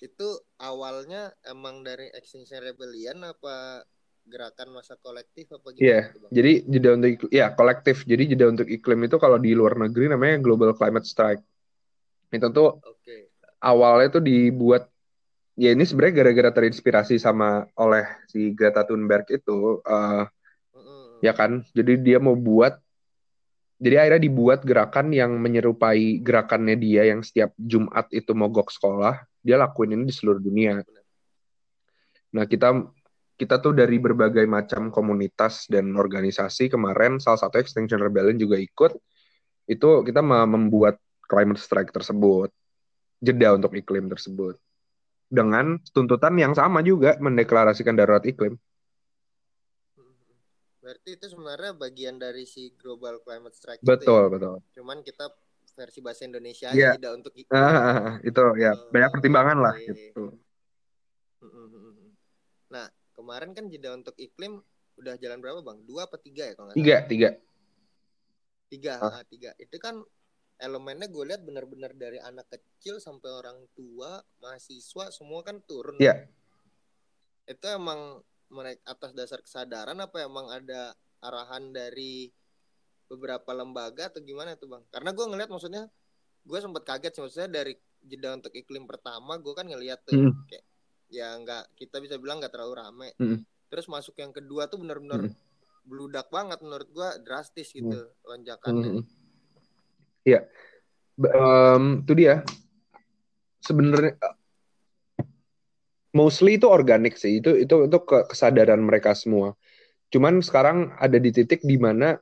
itu 0.07 0.29
awalnya 0.71 1.33
emang 1.53 1.77
dari 1.89 2.07
Extinction 2.19 2.61
Rebellion 2.65 3.19
apa 3.33 3.85
gerakan 4.33 4.69
masa 4.77 4.95
kolektif 5.05 5.47
apa 5.57 5.69
Iya, 5.77 5.99
gimana 5.99 6.07
tuh 6.13 6.21
bang? 6.25 6.35
jadi 6.37 6.51
jeda 6.73 6.89
untuk 6.97 7.09
iklim, 7.15 7.31
ya 7.41 7.47
kolektif. 7.59 7.97
Jadi 8.11 8.23
jeda 8.33 8.47
untuk 8.49 8.69
iklim 8.77 8.99
itu 9.07 9.17
kalau 9.25 9.37
di 9.45 9.51
luar 9.53 9.75
negeri 9.83 10.05
namanya 10.09 10.35
Global 10.45 10.73
Climate 10.79 11.05
Strike. 11.13 11.43
Itu 12.33 12.49
tuh 12.57 12.69
Oke. 12.93 13.17
awalnya 13.61 14.09
tuh 14.17 14.23
dibuat 14.25 14.83
ya 15.57 15.69
ini 15.77 15.85
sebenarnya 15.89 16.15
gara-gara 16.21 16.51
terinspirasi 16.57 17.17
sama 17.21 17.69
oleh 17.77 18.05
si 18.33 18.53
Greta 18.57 18.83
Thunberg 18.89 19.27
itu 19.33 19.85
eh, 19.85 20.23
Mm-mm. 20.75 21.21
ya 21.27 21.33
kan. 21.37 21.61
Jadi 21.77 21.93
dia 22.01 22.19
mau 22.21 22.37
buat 22.37 22.73
jadi 23.77 23.95
akhirnya 24.01 24.23
dibuat 24.25 24.65
gerakan 24.65 25.13
yang 25.13 25.37
menyerupai 25.37 26.25
gerakannya 26.25 26.81
dia 26.81 27.13
yang 27.13 27.21
setiap 27.21 27.53
Jumat 27.61 28.09
itu 28.09 28.33
mogok 28.33 28.73
sekolah. 28.73 29.21
Dia 29.45 29.61
lakuin 29.61 29.93
ini 29.93 30.09
di 30.09 30.15
seluruh 30.17 30.41
dunia. 30.41 30.81
Nah, 32.33 32.49
kita 32.49 32.73
kita 33.37 33.61
tuh 33.61 33.77
dari 33.77 34.01
berbagai 34.01 34.49
macam 34.49 34.89
komunitas 34.89 35.69
dan 35.69 35.93
organisasi 35.93 36.73
kemarin 36.73 37.21
salah 37.21 37.37
satu 37.37 37.61
Extinction 37.61 38.01
Rebellion 38.01 38.41
juga 38.41 38.57
ikut. 38.57 38.97
Itu 39.69 40.01
kita 40.09 40.25
membuat 40.25 40.97
climate 41.29 41.61
strike 41.61 41.93
tersebut. 41.93 42.49
Jeda 43.21 43.61
untuk 43.61 43.77
iklim 43.77 44.09
tersebut. 44.09 44.57
Dengan 45.29 45.77
tuntutan 45.93 46.33
yang 46.41 46.57
sama 46.57 46.81
juga 46.81 47.21
mendeklarasikan 47.21 47.93
darurat 47.93 48.25
iklim. 48.25 48.57
Berarti 50.87 51.19
itu 51.19 51.27
sebenarnya 51.27 51.75
bagian 51.75 52.15
dari 52.15 52.47
si 52.47 52.71
Global 52.79 53.19
Climate 53.19 53.59
Strike 53.59 53.83
Betul, 53.83 54.23
ya. 54.23 54.31
betul. 54.31 54.55
Cuman 54.71 55.03
kita 55.03 55.27
versi 55.75 55.99
bahasa 55.99 56.23
Indonesia 56.23 56.71
Iya. 56.71 56.95
aja 56.95 56.95
jeda 56.95 57.11
untuk. 57.11 57.35
Ah, 57.51 58.23
itu 58.23 58.43
ya 58.55 58.71
Oh, 58.71 58.87
banyak 58.95 59.11
pertimbangan 59.11 59.59
lah 59.59 59.75
oke. 59.75 59.83
gitu. 59.83 60.25
Mm-mm. 61.43 62.15
Nah 62.71 62.87
kemarin 63.13 63.51
kan 63.51 63.67
jeda 63.67 63.93
untuk 63.93 64.15
iklim 64.17 64.63
udah 64.95 65.19
jalan 65.19 65.43
berapa 65.43 65.59
bang? 65.61 65.83
Dua 65.83 66.07
apa 66.07 66.17
tiga 66.17 66.47
ya 66.47 66.55
kalau 66.55 66.71
nggak 66.71 66.79
Tiga, 66.79 66.95
salah? 66.95 67.09
tiga. 67.11 67.31
Tiga, 68.67 68.95
Ah. 69.01 69.23
tiga. 69.27 69.51
Itu 69.59 69.77
kan 69.77 70.07
elemennya 70.57 71.07
gue 71.07 71.25
lihat 71.27 71.43
benar-benar 71.43 71.93
dari 71.93 72.17
anak 72.17 72.47
kecil 72.49 72.97
sampai 72.97 73.29
orang 73.29 73.59
tua, 73.75 74.23
mahasiswa 74.39 75.11
semua 75.11 75.43
kan 75.43 75.59
turun. 75.61 75.99
Iya. 75.99 76.31
itu 77.47 77.63
emang 77.69 78.23
mereka 78.53 78.81
atas 78.87 79.11
dasar 79.13 79.43
kesadaran 79.43 79.99
apa 79.99 80.23
emang 80.23 80.47
ada 80.51 80.95
arahan 81.23 81.75
dari 81.75 82.31
beberapa 83.07 83.55
lembaga 83.55 84.11
atau 84.11 84.23
gimana 84.23 84.55
tuh 84.59 84.71
bang? 84.71 84.83
Karena 84.91 85.11
gue 85.15 85.27
ngeliat 85.27 85.51
maksudnya 85.51 85.85
gue 86.47 86.59
sempat 86.63 86.83
kaget 86.87 87.13
sih 87.19 87.23
maksudnya 87.23 87.51
dari 87.51 87.75
jeda 88.07 88.39
untuk 88.39 88.55
iklim 88.55 88.87
pertama 88.87 89.35
gue 89.43 89.51
kan 89.51 89.67
ngeliat 89.67 89.99
tuh 90.07 90.15
hmm. 90.15 90.47
kayak 90.47 90.65
ya 91.11 91.35
nggak 91.39 91.75
kita 91.75 91.99
bisa 91.99 92.15
bilang 92.19 92.39
nggak 92.39 92.55
terlalu 92.55 92.75
rame. 92.79 93.09
Hmm. 93.19 93.43
Terus 93.67 93.87
masuk 93.91 94.15
yang 94.19 94.31
kedua 94.31 94.71
tuh 94.71 94.79
benar-benar 94.83 95.27
hmm. 95.27 95.35
beludak 95.87 96.31
banget 96.31 96.63
menurut 96.63 96.89
gue 96.91 97.09
drastis 97.27 97.75
gitu 97.75 98.11
hmm. 98.11 98.27
lonjakannya. 98.27 98.91
Hmm. 99.03 99.05
Iya, 100.27 100.41
um, 101.23 102.03
itu 102.03 102.13
dia. 102.19 102.43
Sebenarnya 103.63 104.19
mostly 106.17 106.57
itu 106.57 106.67
organik 106.73 107.21
sih. 107.21 107.45
Itu 107.45 107.53
itu 107.61 107.85
itu 107.85 107.99
kesadaran 108.09 108.81
mereka 108.81 109.13
semua. 109.13 109.53
Cuman 110.09 110.41
sekarang 110.41 110.97
ada 110.97 111.21
di 111.21 111.29
titik 111.29 111.61
di 111.61 111.77
mana 111.77 112.17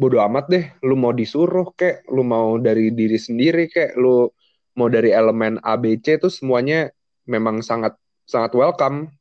bodo 0.00 0.24
amat 0.24 0.44
deh. 0.48 0.64
Lu 0.88 0.96
mau 0.96 1.12
disuruh 1.12 1.76
kek 1.76 2.08
lu 2.08 2.24
mau 2.24 2.56
dari 2.56 2.88
diri 2.96 3.20
sendiri 3.20 3.68
kek 3.68 4.00
lu 4.00 4.32
mau 4.80 4.88
dari 4.88 5.12
elemen 5.12 5.60
ABC 5.60 6.18
itu 6.18 6.32
semuanya 6.32 6.88
memang 7.28 7.60
sangat 7.60 7.92
sangat 8.24 8.56
welcome. 8.56 9.12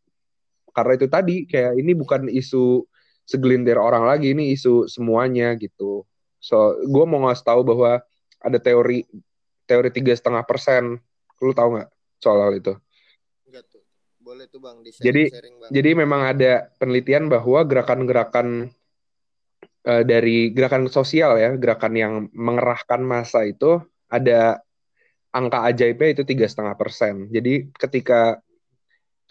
Karena 0.74 0.94
itu 0.98 1.08
tadi 1.12 1.36
kayak 1.46 1.78
ini 1.78 1.92
bukan 1.94 2.32
isu 2.32 2.88
segelintir 3.28 3.78
orang 3.78 4.08
lagi 4.08 4.34
ini 4.34 4.56
isu 4.56 4.88
semuanya 4.88 5.54
gitu. 5.60 6.08
So 6.40 6.80
gue 6.88 7.06
mau 7.06 7.28
ngasih 7.28 7.46
tahu 7.46 7.62
bahwa 7.68 8.02
ada 8.44 8.58
teori 8.60 9.06
teori 9.68 9.90
tiga 9.92 10.16
setengah 10.16 10.44
persen. 10.48 10.98
Lu 11.44 11.52
tahu 11.52 11.78
nggak 11.78 11.90
soal 12.24 12.56
itu 12.58 12.83
boleh 14.44 14.52
tuh 14.52 14.60
bang 14.60 14.78
jadi 15.00 15.24
bang. 15.32 15.72
jadi 15.72 15.90
memang 15.96 16.22
ada 16.36 16.68
penelitian 16.76 17.32
bahwa 17.32 17.64
gerakan-gerakan 17.64 18.76
uh, 19.88 20.04
dari 20.04 20.52
gerakan 20.52 20.92
sosial 20.92 21.40
ya, 21.40 21.56
gerakan 21.56 21.94
yang 21.96 22.14
mengerahkan 22.36 23.00
massa 23.00 23.48
itu 23.48 23.80
ada 24.12 24.60
angka 25.32 25.64
ajaibnya 25.72 26.20
itu 26.20 26.24
tiga 26.28 26.46
setengah 26.46 26.76
persen. 26.76 27.32
Jadi 27.32 27.72
ketika 27.72 28.44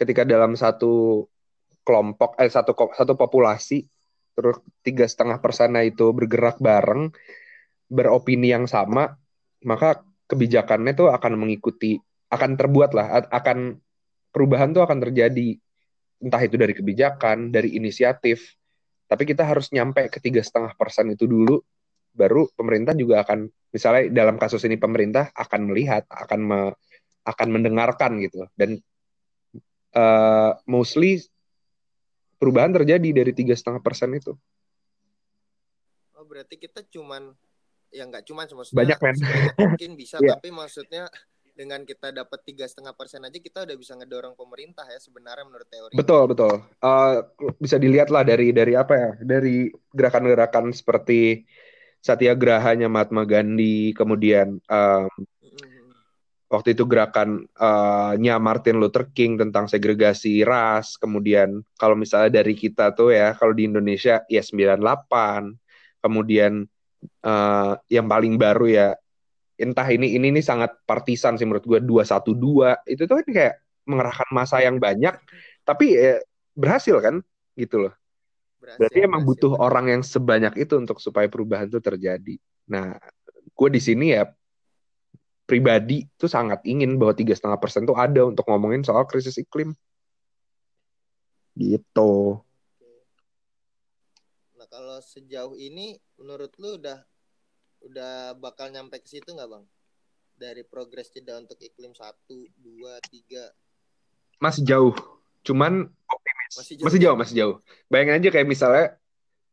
ketika 0.00 0.24
dalam 0.24 0.56
satu 0.56 1.28
kelompok 1.84 2.40
eh 2.40 2.48
satu 2.48 2.72
satu 2.72 3.12
populasi 3.12 3.84
terus 4.32 4.64
tiga 4.80 5.04
setengah 5.04 5.44
persennya 5.44 5.84
itu 5.84 6.08
bergerak 6.16 6.56
bareng 6.56 7.12
beropini 7.92 8.48
yang 8.48 8.64
sama 8.64 9.12
maka 9.68 10.00
kebijakannya 10.24 10.96
tuh 10.96 11.12
akan 11.12 11.36
mengikuti 11.36 12.00
akan 12.32 12.56
terbuat 12.56 12.96
lah 12.96 13.28
akan 13.28 13.76
perubahan 14.32 14.72
tuh 14.72 14.82
akan 14.82 14.98
terjadi. 14.98 15.60
Entah 16.22 16.42
itu 16.42 16.56
dari 16.56 16.72
kebijakan 16.72 17.52
dari 17.52 17.76
inisiatif. 17.76 18.56
Tapi 19.06 19.28
kita 19.28 19.44
harus 19.44 19.68
nyampe 19.70 20.08
ke 20.08 20.18
tiga 20.18 20.40
setengah 20.40 20.72
persen 20.74 21.12
itu 21.12 21.28
dulu. 21.28 21.60
Baru 22.12 22.48
pemerintah 22.56 22.96
juga 22.96 23.22
akan 23.22 23.46
misalnya 23.72 24.08
dalam 24.10 24.40
kasus 24.40 24.64
ini 24.64 24.80
pemerintah 24.80 25.28
akan 25.36 25.60
melihat 25.68 26.08
akan 26.08 26.40
me, 26.40 26.60
akan 27.28 27.48
mendengarkan 27.52 28.18
gitu. 28.24 28.48
Dan 28.56 28.80
uh, 29.92 30.56
mostly 30.64 31.20
perubahan 32.40 32.72
terjadi 32.72 33.22
dari 33.22 33.32
tiga 33.36 33.52
setengah 33.52 33.84
persen 33.84 34.10
itu. 34.16 34.32
Oh 36.16 36.24
berarti 36.24 36.56
kita 36.56 36.82
cuman 36.88 37.36
ya 37.92 38.08
nggak 38.08 38.24
cuman 38.24 38.48
maksudnya 38.48 38.78
banyak 38.80 38.98
men. 39.04 39.16
mungkin 39.60 39.92
bisa 40.00 40.16
yeah. 40.24 40.34
tapi 40.40 40.48
maksudnya 40.48 41.04
dengan 41.52 41.84
kita 41.84 42.10
dapat 42.10 42.40
tiga 42.48 42.64
setengah 42.64 42.96
persen 42.96 43.20
aja 43.22 43.36
kita 43.36 43.68
udah 43.68 43.76
bisa 43.76 43.92
ngedorong 43.94 44.32
pemerintah 44.32 44.88
ya 44.88 44.96
sebenarnya 44.96 45.44
menurut 45.44 45.68
teori. 45.68 45.94
Betul 45.94 46.22
betul. 46.32 46.54
Uh, 46.80 47.22
bisa 47.60 47.76
dilihat 47.76 48.08
lah 48.08 48.24
dari 48.24 48.50
dari 48.56 48.72
apa 48.72 48.94
ya 48.96 49.10
dari 49.20 49.68
gerakan-gerakan 49.92 50.72
seperti 50.72 51.44
Satyagrahanya 52.02 52.90
Mahatma 52.90 53.22
Gandhi, 53.22 53.94
kemudian 53.94 54.58
um, 54.66 55.06
waktu 56.50 56.74
itu 56.74 56.82
gerakannya 56.82 57.46
uh, 58.34 58.42
Martin 58.42 58.82
Luther 58.82 59.06
King 59.14 59.38
tentang 59.38 59.70
segregasi 59.70 60.42
ras, 60.42 60.98
kemudian 60.98 61.62
kalau 61.78 61.94
misalnya 61.94 62.42
dari 62.42 62.58
kita 62.58 62.90
tuh 62.90 63.14
ya 63.14 63.38
kalau 63.38 63.54
di 63.54 63.70
Indonesia 63.70 64.20
ya 64.26 64.42
98, 64.42 64.82
kemudian 66.02 66.66
uh, 67.22 67.72
yang 67.86 68.10
paling 68.10 68.34
baru 68.34 68.66
ya 68.66 68.88
entah 69.62 69.86
ini 69.86 70.18
ini 70.18 70.34
ini 70.34 70.42
sangat 70.42 70.82
partisan 70.82 71.38
sih 71.38 71.46
menurut 71.46 71.62
gue 71.62 71.78
dua 71.78 72.02
satu 72.02 72.34
dua. 72.34 72.74
Itu 72.84 73.06
tuh 73.06 73.22
kan 73.22 73.28
kayak 73.30 73.54
mengerahkan 73.86 74.28
masa 74.34 74.58
yang 74.62 74.82
banyak 74.82 75.14
tapi 75.62 75.94
eh, 75.94 76.20
berhasil 76.58 76.98
kan? 76.98 77.22
Gitu 77.54 77.86
loh. 77.86 77.94
Berhasil, 78.58 78.78
berarti 78.78 78.98
emang 79.02 79.22
berhasil, 79.22 79.38
butuh 79.48 79.52
orang 79.62 79.86
yang 79.90 80.02
sebanyak 80.02 80.54
itu 80.58 80.74
untuk 80.78 80.98
supaya 80.98 81.30
perubahan 81.30 81.70
itu 81.70 81.78
terjadi. 81.78 82.34
Nah 82.70 82.98
gue 83.52 83.68
di 83.70 83.80
sini 83.82 84.14
ya 84.14 84.26
pribadi 85.46 86.06
tuh 86.16 86.30
sangat 86.30 86.64
ingin 86.64 86.96
bahwa 86.96 87.12
tiga 87.12 87.34
setengah 87.36 87.58
persen 87.58 87.84
tuh 87.84 87.98
ada 87.98 88.24
untuk 88.26 88.46
ngomongin 88.48 88.82
soal 88.82 89.06
krisis 89.06 89.38
iklim. 89.38 89.74
Gitu. 91.52 92.40
Nah 94.56 94.66
kalau 94.72 94.98
sejauh 95.04 95.58
ini 95.58 96.00
menurut 96.16 96.54
lu 96.56 96.80
udah 96.80 97.04
udah 97.86 98.38
bakal 98.38 98.70
nyampe 98.70 98.98
ke 99.02 99.08
situ 99.08 99.34
nggak 99.34 99.48
bang? 99.50 99.64
Dari 100.38 100.62
progres 100.66 101.12
jeda 101.12 101.38
untuk 101.38 101.58
iklim 101.60 101.94
satu 101.94 102.46
dua 102.58 102.98
tiga. 103.06 103.52
Masih 104.42 104.62
jauh. 104.66 104.94
Cuman 105.42 105.86
optimis. 105.86 106.52
Masih 106.58 106.74
jauh, 106.78 106.86
masih 106.86 107.00
jauh. 107.00 107.16
masih 107.18 107.34
jauh. 107.34 107.54
Bayangin 107.90 108.18
aja 108.22 108.28
kayak 108.30 108.48
misalnya 108.48 108.86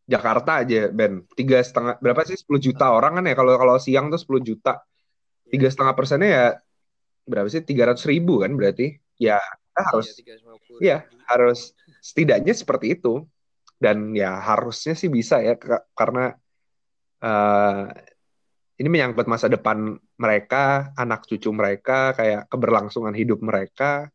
Jakarta 0.10 0.66
aja 0.66 0.90
Ben. 0.90 1.22
Tiga 1.38 1.62
setengah 1.62 2.02
berapa 2.02 2.26
sih? 2.26 2.38
10 2.38 2.58
juta 2.58 2.90
orang 2.90 3.22
kan 3.22 3.24
ya? 3.30 3.36
Kalau 3.38 3.54
kalau 3.58 3.76
siang 3.78 4.10
tuh 4.10 4.18
10 4.18 4.42
juta. 4.42 4.82
Tiga 5.50 5.70
yeah. 5.70 5.74
setengah 5.74 5.94
persennya 5.94 6.30
ya 6.30 6.46
berapa 7.30 7.48
sih? 7.50 7.62
Tiga 7.62 7.94
ratus 7.94 8.10
ribu 8.10 8.42
kan 8.42 8.58
berarti? 8.58 8.98
Ya 9.22 9.38
kita 9.38 9.82
harus 9.94 10.08
ya 10.82 11.06
harus 11.30 11.78
setidaknya 12.02 12.54
seperti 12.58 12.98
itu. 12.98 13.30
Dan 13.80 14.12
ya 14.12 14.42
harusnya 14.42 14.98
sih 14.98 15.08
bisa 15.08 15.40
ya 15.40 15.56
karena 15.96 16.36
uh, 17.24 17.88
ini 18.80 18.88
menyangkut 18.88 19.28
masa 19.28 19.52
depan 19.52 20.00
mereka, 20.16 20.96
anak 20.96 21.28
cucu 21.28 21.52
mereka, 21.52 22.16
kayak 22.16 22.48
keberlangsungan 22.48 23.12
hidup 23.12 23.44
mereka. 23.44 24.08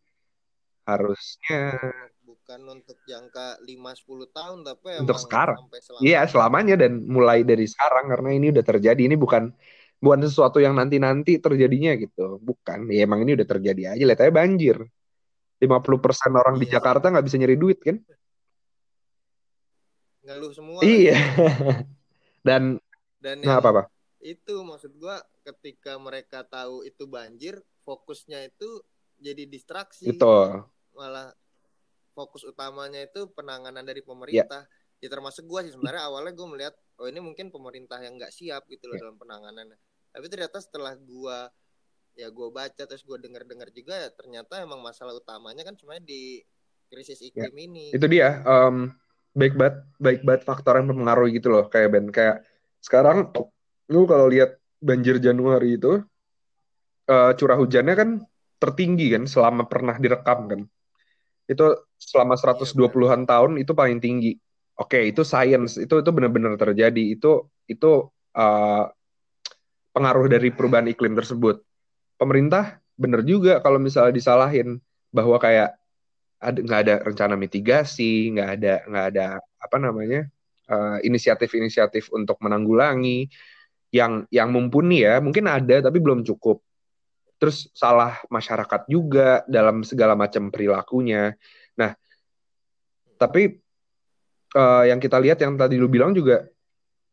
Harusnya 0.89 1.77
bukan 2.25 2.61
untuk 2.73 2.97
jangka 3.05 3.61
5 3.61 3.69
10 3.69 4.29
tahun 4.33 4.59
tapi 4.65 4.89
untuk 5.05 5.21
sekarang. 5.21 5.69
Iya, 6.01 6.25
selamanya 6.29 6.81
dan 6.81 7.05
mulai 7.05 7.45
dari 7.45 7.69
sekarang 7.69 8.09
karena 8.09 8.31
ini 8.33 8.57
udah 8.57 8.65
terjadi. 8.65 9.01
Ini 9.05 9.17
bukan 9.21 9.53
bukan 10.01 10.21
sesuatu 10.25 10.61
yang 10.61 10.77
nanti-nanti 10.77 11.41
terjadinya 11.41 11.93
gitu. 12.01 12.41
Bukan. 12.41 12.89
Ya 12.89 13.05
emang 13.05 13.21
ini 13.25 13.37
udah 13.37 13.49
terjadi 13.49 13.97
aja. 13.97 14.03
Lihat 14.05 14.21
aja 14.25 14.33
banjir. 14.33 14.77
50% 15.61 16.41
orang 16.41 16.57
iya. 16.57 16.61
di 16.61 16.67
Jakarta 16.69 17.13
nggak 17.13 17.25
bisa 17.25 17.37
nyari 17.41 17.57
duit 17.57 17.81
kan? 17.85 17.97
Ngeluh 20.25 20.53
semua. 20.57 20.81
Iya. 20.81 21.17
dan 22.41 22.77
dan 23.25 23.41
nah, 23.45 23.61
apa 23.61 23.69
apa? 23.73 23.83
Itu 24.25 24.55
maksud 24.65 24.97
gua 24.97 25.21
ketika 25.45 26.01
mereka 26.01 26.41
tahu 26.49 26.81
itu 26.89 27.05
banjir 27.05 27.61
fokusnya 27.85 28.49
itu 28.49 28.81
jadi 29.21 29.45
distraksi 29.45 30.09
itu 30.09 30.25
malah 30.97 31.37
fokus 32.17 32.49
utamanya 32.49 33.05
itu 33.05 33.29
penanganan 33.37 33.85
dari 33.85 34.01
pemerintah 34.01 34.65
yeah. 34.65 35.05
ya 35.05 35.09
termasuk 35.13 35.45
gua 35.45 35.61
sih 35.61 35.77
sebenarnya 35.77 36.09
awalnya 36.09 36.33
gua 36.33 36.49
melihat 36.57 36.75
oh 36.97 37.05
ini 37.05 37.21
mungkin 37.21 37.53
pemerintah 37.53 38.01
yang 38.01 38.17
nggak 38.17 38.33
siap 38.33 38.65
gitu 38.73 38.89
loh 38.89 38.97
yeah. 38.97 39.03
dalam 39.05 39.17
penanganannya 39.21 39.79
tapi 40.09 40.27
ternyata 40.33 40.57
setelah 40.65 40.97
gua 40.97 41.53
ya 42.17 42.33
gua 42.33 42.49
baca 42.49 42.83
terus 42.89 43.05
gua 43.05 43.21
dengar 43.21 43.45
dengar 43.45 43.69
juga 43.77 43.93
ya 43.93 44.09
ternyata 44.09 44.65
emang 44.65 44.81
masalah 44.81 45.13
utamanya 45.13 45.69
kan 45.69 45.77
cuma 45.77 46.01
di 46.01 46.41
krisis 46.89 47.21
ya. 47.21 47.29
iklim 47.29 47.53
yeah. 47.53 47.67
ini 47.69 47.87
itu 47.93 48.07
dia 48.09 48.41
um, 48.49 48.89
baik 49.37 49.53
banget 49.53 49.77
baik 50.01 50.21
banget 50.25 50.43
faktor 50.49 50.81
yang 50.81 50.89
mempengaruhi 50.89 51.37
gitu 51.37 51.53
loh 51.53 51.69
kayak 51.69 51.93
Ben 51.93 52.09
kayak 52.09 52.41
sekarang 52.81 53.35
lu 53.93 54.09
kalau 54.09 54.29
lihat 54.29 54.57
banjir 54.81 55.21
Januari 55.21 55.81
itu 55.81 56.01
uh, 57.09 57.33
curah 57.37 57.59
hujannya 57.61 57.95
kan 57.97 58.09
tertinggi 58.61 59.13
kan 59.13 59.25
selama 59.29 59.69
pernah 59.69 59.97
direkam 60.01 60.49
kan. 60.49 60.61
Itu 61.45 61.85
selama 62.01 62.41
120-an 62.41 63.25
iya, 63.25 63.29
tahun 63.29 63.53
itu 63.61 63.73
paling 63.77 64.01
tinggi. 64.01 64.33
Oke, 64.75 64.99
okay, 64.99 65.03
itu 65.13 65.23
science, 65.23 65.79
itu 65.79 65.95
itu 66.01 66.11
benar-benar 66.11 66.57
terjadi. 66.57 67.15
Itu 67.15 67.53
itu 67.69 68.09
uh, 68.35 68.85
pengaruh 69.95 70.27
dari 70.27 70.49
perubahan 70.51 70.89
iklim 70.91 71.15
tersebut. 71.15 71.63
Pemerintah 72.17 72.81
benar 72.97 73.23
juga 73.27 73.61
kalau 73.61 73.77
misalnya 73.79 74.15
disalahin 74.15 74.81
bahwa 75.15 75.37
kayak 75.39 75.77
ada 76.43 76.59
nggak 76.61 76.81
ada 76.85 76.95
rencana 77.07 77.35
mitigasi, 77.39 78.33
nggak 78.35 78.49
ada 78.59 78.75
nggak 78.89 79.07
ada 79.15 79.27
apa 79.39 79.77
namanya 79.81 80.21
uh, 80.69 80.99
inisiatif-inisiatif 81.05 82.11
untuk 82.13 82.37
menanggulangi 82.41 83.29
yang 83.95 84.27
yang 84.27 84.51
mumpuni 84.51 85.07
ya 85.07 85.23
mungkin 85.23 85.47
ada 85.47 85.87
tapi 85.87 86.03
belum 86.03 86.27
cukup. 86.27 86.59
Terus 87.39 87.71
salah 87.71 88.19
masyarakat 88.27 88.91
juga 88.91 89.47
dalam 89.47 89.87
segala 89.87 90.19
macam 90.19 90.51
perilakunya. 90.51 91.39
Nah 91.79 91.95
tapi 93.15 93.63
uh, 94.59 94.83
yang 94.91 94.99
kita 94.99 95.23
lihat 95.23 95.39
yang 95.39 95.55
tadi 95.55 95.79
lu 95.79 95.87
bilang 95.87 96.11
juga 96.11 96.43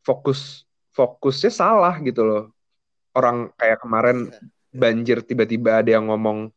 fokus 0.01 0.65
fokusnya 0.97 1.53
salah 1.53 2.01
gitu 2.01 2.25
loh. 2.25 2.43
Orang 3.13 3.53
kayak 3.53 3.85
kemarin 3.85 4.33
banjir 4.73 5.21
tiba-tiba 5.21 5.85
ada 5.85 6.01
yang 6.01 6.09
ngomong 6.09 6.49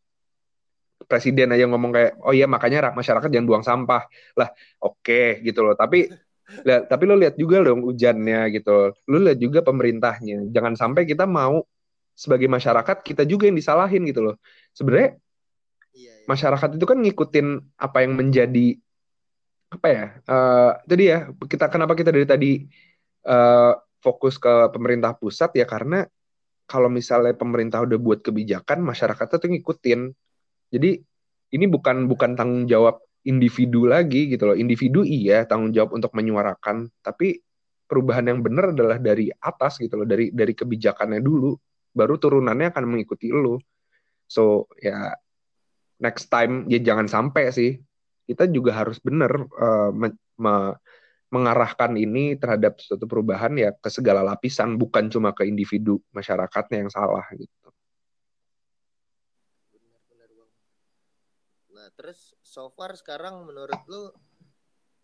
presiden 1.05 1.53
aja 1.53 1.69
ngomong 1.69 1.93
kayak 1.93 2.17
oh 2.25 2.33
iya 2.33 2.49
makanya 2.49 2.97
masyarakat 2.97 3.29
jangan 3.29 3.45
buang 3.45 3.65
sampah. 3.67 4.09
Lah 4.41 4.49
oke 4.81 5.05
okay, 5.05 5.45
gitu 5.45 5.61
loh. 5.61 5.77
Tapi 5.77 6.09
lihat 6.45 6.93
tapi 6.93 7.09
lo 7.09 7.17
lihat 7.17 7.35
juga 7.41 7.65
dong 7.65 7.85
hujannya 7.85 8.53
gitu. 8.53 8.93
Lo 9.09 9.17
lihat 9.21 9.39
juga 9.41 9.65
pemerintahnya. 9.65 10.53
Jangan 10.53 10.75
sampai 10.77 11.09
kita 11.09 11.25
mau 11.25 11.65
sebagai 12.15 12.47
masyarakat 12.47 13.03
kita 13.03 13.27
juga 13.27 13.51
yang 13.51 13.59
disalahin 13.59 14.07
gitu 14.07 14.21
loh. 14.23 14.37
Sebenarnya 14.71 15.19
iya, 15.97 16.13
iya. 16.23 16.25
masyarakat 16.29 16.79
itu 16.79 16.85
kan 16.87 16.99
ngikutin 17.03 17.47
apa 17.81 17.99
yang 18.07 18.13
menjadi 18.15 18.67
apa 19.73 19.87
ya 19.91 20.07
uh, 20.31 20.71
itu 20.87 20.95
dia. 20.95 21.17
Kita 21.35 21.67
kenapa 21.73 21.99
kita 21.99 22.15
dari 22.15 22.27
tadi 22.29 22.53
uh, 23.27 23.75
fokus 23.99 24.39
ke 24.39 24.71
pemerintah 24.71 25.17
pusat? 25.19 25.51
Ya 25.59 25.67
karena 25.67 26.07
kalau 26.65 26.89
misalnya 26.89 27.37
pemerintah 27.37 27.85
udah 27.85 27.99
buat 28.01 28.21
kebijakan 28.25 28.85
masyarakat 28.85 29.27
tuh 29.27 29.51
ngikutin. 29.51 30.01
Jadi 30.73 30.91
ini 31.55 31.67
bukan 31.71 32.11
bukan 32.11 32.35
tanggung 32.35 32.65
jawab 32.67 32.99
individu 33.25 33.89
lagi 33.89 34.29
gitu 34.31 34.53
loh. 34.53 34.57
Individu 34.57 35.03
iya 35.03 35.49
tanggung 35.49 35.73
jawab 35.73 35.97
untuk 35.97 36.13
menyuarakan, 36.13 36.93
tapi 37.01 37.41
perubahan 37.89 38.29
yang 38.29 38.41
benar 38.41 38.73
adalah 38.73 38.97
dari 39.01 39.29
atas 39.33 39.81
gitu 39.81 40.01
loh, 40.01 40.07
dari 40.09 40.33
dari 40.33 40.53
kebijakannya 40.53 41.21
dulu, 41.21 41.57
baru 41.93 42.17
turunannya 42.21 42.73
akan 42.73 42.85
mengikuti 42.89 43.33
lo. 43.33 43.61
So 44.29 44.69
ya 44.81 45.17
next 46.01 46.29
time 46.29 46.69
ya 46.69 46.81
jangan 46.81 47.09
sampai 47.09 47.49
sih 47.53 47.81
kita 48.25 48.49
juga 48.49 48.73
harus 48.73 48.97
benar 49.01 49.33
uh, 49.37 49.93
me, 49.93 50.17
me, 50.41 50.77
mengarahkan 51.29 51.93
ini 51.99 52.39
terhadap 52.39 52.81
suatu 52.81 53.05
perubahan 53.05 53.53
ya 53.59 53.75
ke 53.75 53.91
segala 53.93 54.25
lapisan, 54.25 54.79
bukan 54.81 55.11
cuma 55.13 55.35
ke 55.37 55.45
individu 55.45 56.01
masyarakatnya 56.15 56.87
yang 56.87 56.93
salah 56.93 57.27
gitu. 57.35 57.64
Nah, 61.85 61.93
terus 62.01 62.33
so 62.41 62.73
far 62.73 62.97
sekarang 62.97 63.45
menurut 63.45 63.77
lu 63.93 64.09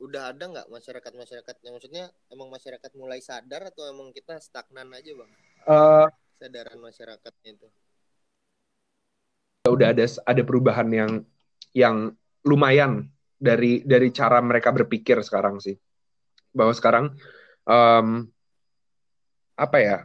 udah 0.01 0.33
ada 0.33 0.49
nggak 0.49 0.73
masyarakat 0.73 1.13
masyarakat 1.13 1.55
yang 1.61 1.77
maksudnya 1.77 2.09
emang 2.33 2.49
masyarakat 2.49 2.89
mulai 2.97 3.21
sadar 3.21 3.69
atau 3.69 3.85
emang 3.85 4.17
kita 4.17 4.41
stagnan 4.41 4.89
aja 4.97 5.13
bang? 5.13 5.31
Uh, 5.69 6.09
Sadaran 6.41 6.81
masyarakatnya 6.81 7.51
itu. 7.53 7.69
Udah 9.69 9.93
ada 9.93 10.09
ada 10.09 10.41
perubahan 10.41 10.89
yang 10.89 11.13
yang 11.77 12.17
lumayan 12.49 13.13
dari 13.37 13.85
dari 13.85 14.09
cara 14.09 14.41
mereka 14.41 14.73
berpikir 14.73 15.21
sekarang 15.21 15.61
sih. 15.61 15.77
Bahwa 16.49 16.73
sekarang 16.73 17.13
um, 17.69 18.25
apa 19.53 19.79
ya? 19.85 19.99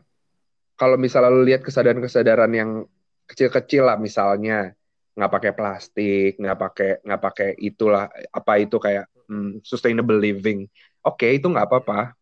Kalau 0.76 1.00
misalnya 1.00 1.32
lu 1.32 1.48
lihat 1.48 1.64
kesadaran-kesadaran 1.64 2.52
yang 2.52 2.84
kecil-kecil 3.32 3.88
lah 3.88 3.96
misalnya 3.96 4.76
nggak 5.16 5.32
pakai 5.32 5.52
plastik 5.56 6.32
nggak 6.36 6.58
pakai 6.60 6.92
nggak 7.08 7.22
pakai 7.24 7.50
itulah 7.56 8.12
apa 8.36 8.52
itu 8.60 8.76
kayak 8.78 9.08
hmm, 9.32 9.64
sustainable 9.64 10.20
living. 10.20 10.68
Oke 11.06 11.26
okay, 11.26 11.32
itu 11.40 11.48
nggak 11.48 11.68
apa-apa. 11.72 12.14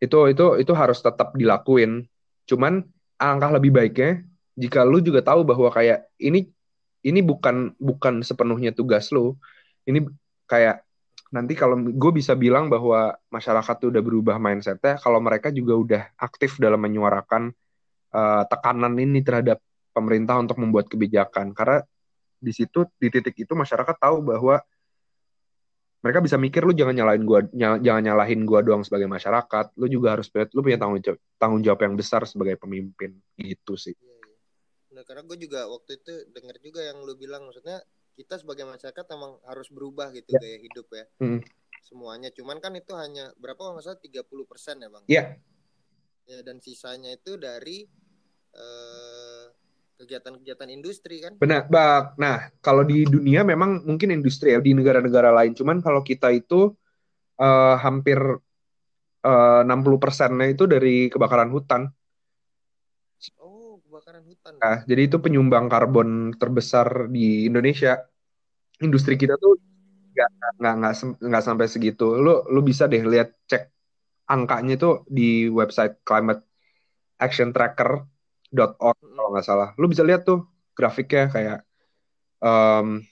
Itu 0.00 0.30
itu 0.32 0.58
itu 0.62 0.72
harus 0.72 0.98
tetap 1.04 1.34
dilakuin. 1.36 2.06
Cuman 2.48 2.82
angka 3.18 3.48
lebih 3.60 3.74
baiknya 3.74 4.24
jika 4.58 4.82
lu 4.82 4.98
juga 4.98 5.22
tahu 5.22 5.46
bahwa 5.46 5.68
kayak 5.70 6.08
ini 6.18 6.50
ini 7.06 7.20
bukan 7.22 7.76
bukan 7.78 8.24
sepenuhnya 8.24 8.74
tugas 8.74 9.12
lu. 9.14 9.36
Ini 9.86 10.04
kayak 10.48 10.82
nanti 11.28 11.52
kalau 11.52 11.76
gue 11.76 12.12
bisa 12.16 12.32
bilang 12.32 12.72
bahwa 12.72 13.12
masyarakat 13.28 13.74
tuh 13.76 13.92
udah 13.92 14.00
berubah 14.00 14.36
mindsetnya 14.40 14.96
kalau 14.96 15.20
mereka 15.20 15.52
juga 15.52 15.76
udah 15.76 16.02
aktif 16.16 16.56
dalam 16.56 16.80
menyuarakan 16.80 17.52
uh, 18.16 18.42
tekanan 18.48 18.96
ini 18.96 19.20
terhadap 19.20 19.60
pemerintah 19.92 20.40
untuk 20.40 20.56
membuat 20.62 20.88
kebijakan. 20.88 21.52
Karena 21.52 21.84
di 22.38 22.52
situ 22.54 22.86
di 22.98 23.10
titik 23.10 23.34
itu 23.34 23.52
masyarakat 23.52 23.98
tahu 23.98 24.22
bahwa 24.22 24.62
mereka 25.98 26.22
bisa 26.22 26.38
mikir 26.38 26.62
lu 26.62 26.70
jangan 26.70 26.94
nyalahin 26.94 27.26
gua 27.26 27.42
ny 27.50 27.82
jangan 27.82 28.02
nyalahin 28.06 28.46
gua 28.46 28.62
doang 28.62 28.86
sebagai 28.86 29.10
masyarakat. 29.10 29.74
Lu 29.74 29.90
juga 29.90 30.14
harus 30.14 30.30
lu 30.54 30.62
punya 30.62 30.78
tanggung 30.78 31.02
jawab 31.02 31.18
tanggung 31.42 31.62
jawab 31.66 31.80
yang 31.82 31.94
besar 31.98 32.22
sebagai 32.22 32.54
pemimpin. 32.54 33.18
Gitu 33.34 33.74
sih. 33.74 33.94
Iya, 33.98 34.14
iya. 34.14 34.36
nah 34.94 35.02
karena 35.02 35.26
gue 35.26 35.38
juga 35.38 35.66
waktu 35.66 35.98
itu 35.98 36.14
dengar 36.30 36.56
juga 36.62 36.80
yang 36.86 37.02
lu 37.02 37.18
bilang 37.18 37.50
maksudnya 37.50 37.82
kita 38.18 38.34
sebagai 38.38 38.66
masyarakat 38.66 39.04
emang 39.14 39.38
harus 39.46 39.70
berubah 39.70 40.10
gitu 40.14 40.38
ya. 40.38 40.40
gaya 40.42 40.58
hidup 40.62 40.86
ya. 40.94 41.04
Hmm. 41.18 41.42
semuanya. 41.82 42.28
Cuman 42.34 42.58
kan 42.62 42.74
itu 42.74 42.92
hanya 42.94 43.32
berapa 43.38 43.58
nggak 43.58 43.82
salah 43.82 43.98
30% 43.98 44.82
ya 44.82 44.88
bang? 44.90 45.04
Iya. 45.08 45.24
Ya 46.28 46.38
dan 46.44 46.60
sisanya 46.62 47.16
itu 47.16 47.40
dari 47.40 47.88
eh, 48.54 49.46
kegiatan-kegiatan 49.98 50.68
industri 50.70 51.18
kan. 51.18 51.34
Benar, 51.42 51.66
Bak. 51.66 52.14
Nah, 52.22 52.54
kalau 52.62 52.86
di 52.86 53.02
dunia 53.02 53.42
memang 53.42 53.82
mungkin 53.82 54.14
industri 54.14 54.54
ya 54.54 54.62
di 54.62 54.70
negara-negara 54.72 55.34
lain. 55.34 55.52
Cuman 55.58 55.82
kalau 55.82 56.06
kita 56.06 56.30
itu 56.30 56.70
uh, 57.42 57.74
hampir 57.82 58.18
uh, 59.26 59.60
60 59.66 59.98
persennya 59.98 60.46
itu 60.54 60.70
dari 60.70 61.10
kebakaran 61.10 61.50
hutan. 61.50 61.90
Oh, 63.42 63.82
kebakaran 63.82 64.22
hutan. 64.22 64.52
Nah, 64.62 64.86
jadi 64.86 65.10
itu 65.10 65.18
penyumbang 65.18 65.66
karbon 65.66 66.38
terbesar 66.38 67.10
di 67.10 67.50
Indonesia. 67.50 67.98
Industri 68.78 69.18
kita 69.18 69.34
tuh 69.34 69.58
nggak 70.14 70.30
nggak 70.62 70.74
nggak 70.78 70.94
nggak 71.26 71.44
sampai 71.44 71.66
segitu. 71.66 72.14
Lu 72.14 72.46
lu 72.46 72.60
bisa 72.62 72.86
deh 72.86 73.02
lihat 73.02 73.34
cek 73.50 73.74
angkanya 74.30 74.78
itu 74.78 75.02
di 75.10 75.50
website 75.50 75.98
climate 76.06 76.44
action 77.18 77.50
tracker 77.50 78.06
.org 78.52 78.98
kalau 79.00 79.30
nggak 79.34 79.46
salah. 79.46 79.68
Lu 79.76 79.86
bisa 79.90 80.02
lihat 80.04 80.24
tuh 80.24 80.48
grafiknya 80.72 81.28
kayak 81.28 81.58
um, 82.40 83.02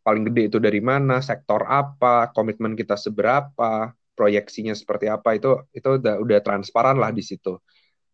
paling 0.00 0.24
gede 0.32 0.42
itu 0.50 0.58
dari 0.58 0.80
mana, 0.80 1.20
sektor 1.20 1.62
apa, 1.68 2.32
komitmen 2.32 2.74
kita 2.74 2.96
seberapa, 2.96 3.92
proyeksinya 4.16 4.76
seperti 4.76 5.08
apa 5.08 5.32
itu 5.32 5.64
itu 5.72 5.96
udah 5.96 6.20
udah 6.20 6.38
transparan 6.44 6.96
lah 7.00 7.08
di 7.14 7.24
situ. 7.24 7.56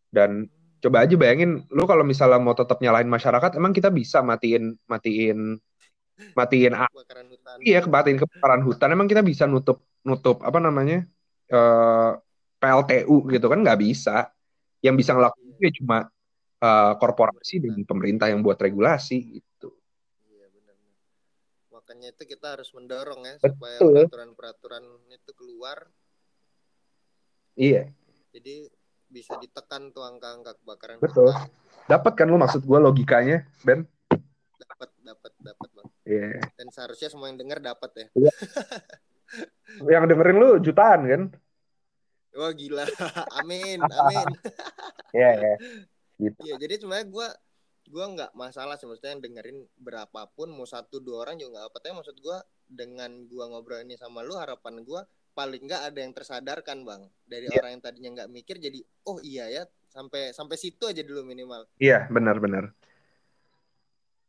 Dan 0.07 0.47
coba 0.79 1.03
aja 1.03 1.15
bayangin 1.19 1.67
lu 1.73 1.83
kalau 1.89 2.07
misalnya 2.07 2.39
mau 2.39 2.55
tetap 2.55 2.79
nyalahin 2.79 3.11
masyarakat 3.11 3.59
emang 3.59 3.73
kita 3.75 3.91
bisa 3.91 4.21
matiin 4.23 4.77
matiin 4.87 5.59
matiin 6.37 6.73
kebakaran 6.77 7.27
hutan. 7.33 7.57
Iya, 7.59 7.79
kebatin 7.83 8.17
kebakaran 8.23 8.63
hutan 8.63 8.89
emang 8.93 9.09
kita 9.11 9.23
bisa 9.27 9.45
nutup 9.51 9.83
nutup 10.07 10.45
apa 10.47 10.59
namanya? 10.63 11.03
Uh, 11.47 12.19
eh, 12.19 12.23
PLTU 12.57 13.17
gitu 13.31 13.47
kan 13.51 13.59
nggak 13.63 13.81
bisa. 13.83 14.31
Yang 14.85 14.95
bisa 15.03 15.11
ngelakuin 15.17 15.59
ya 15.59 15.71
cuma 15.83 15.99
uh, 16.67 16.93
korporasi 16.99 17.63
dan 17.63 17.79
pemerintah 17.87 18.27
yang 18.31 18.43
buat 18.43 18.59
regulasi 18.59 19.39
itu. 19.39 19.71
Iya 20.27 20.47
benar. 20.51 20.77
Makanya 21.71 22.09
itu 22.13 22.23
kita 22.27 22.59
harus 22.59 22.69
mendorong 22.75 23.23
ya 23.23 23.35
Betul. 23.39 23.51
supaya 23.55 23.79
peraturan-peraturan 23.79 24.85
itu 25.15 25.33
keluar. 25.39 25.79
Iya. 27.57 27.89
Jadi 28.35 28.69
bisa 29.07 29.39
ditekan 29.39 29.95
tuh 29.95 30.05
angka-angka 30.05 30.59
kebakaran. 30.61 30.99
Betul. 31.01 31.31
Dapat 31.87 32.13
kan 32.19 32.27
lu 32.27 32.37
maksud 32.37 32.67
gue 32.67 32.79
logikanya, 32.83 33.47
Ben? 33.63 33.87
Dapat, 34.59 34.91
dapat, 35.01 35.33
dapat 35.41 35.69
bang. 35.73 35.89
Iya. 36.05 36.27
Yeah. 36.37 36.43
Dan 36.59 36.69
seharusnya 36.75 37.09
semua 37.09 37.31
yang 37.31 37.39
dengar 37.39 37.63
dapat 37.63 37.91
ya. 37.95 38.07
Iya. 38.19 38.33
yang 39.95 40.05
dengerin 40.11 40.37
lu 40.37 40.51
jutaan 40.61 41.01
kan? 41.07 41.23
Wah 42.37 42.53
gila, 42.53 42.85
amin, 43.41 43.81
amin. 44.05 44.27
Iya, 45.17 45.25
yeah, 45.25 45.35
yeah 45.41 45.89
gitu. 46.21 46.41
Iya 46.45 46.57
jadi 46.57 46.75
sebenarnya 46.81 47.09
gue 47.09 47.29
gue 47.87 48.05
nggak 48.19 48.33
masalah 48.35 48.75
sih 48.75 48.87
maksudnya 48.89 49.23
dengerin 49.23 49.63
berapapun 49.79 50.51
mau 50.51 50.67
satu 50.67 50.99
dua 50.99 51.23
orang 51.23 51.39
juga 51.39 51.63
nggak 51.63 51.67
apa 51.71 51.77
tapi 51.79 51.95
maksud 51.95 52.17
gue 52.19 52.39
dengan 52.67 53.11
gue 53.31 53.45
ngobrol 53.47 53.87
ini 53.87 53.95
sama 53.95 54.27
lu 54.27 54.35
harapan 54.35 54.83
gue 54.83 55.01
paling 55.37 55.63
nggak 55.69 55.83
ada 55.93 55.99
yang 56.01 56.13
tersadarkan 56.17 56.83
bang. 56.83 57.03
Dari 57.29 57.47
yeah. 57.47 57.59
orang 57.61 57.71
yang 57.79 57.83
tadinya 57.85 58.11
nggak 58.23 58.31
mikir 58.33 58.57
jadi 58.59 58.81
oh 59.07 59.21
iya 59.23 59.47
ya 59.53 59.63
sampai 59.93 60.35
sampai 60.35 60.57
situ 60.59 60.89
aja 60.89 61.05
dulu 61.05 61.23
minimal. 61.23 61.69
Iya 61.79 62.09
yeah, 62.09 62.11
benar-benar 62.11 62.73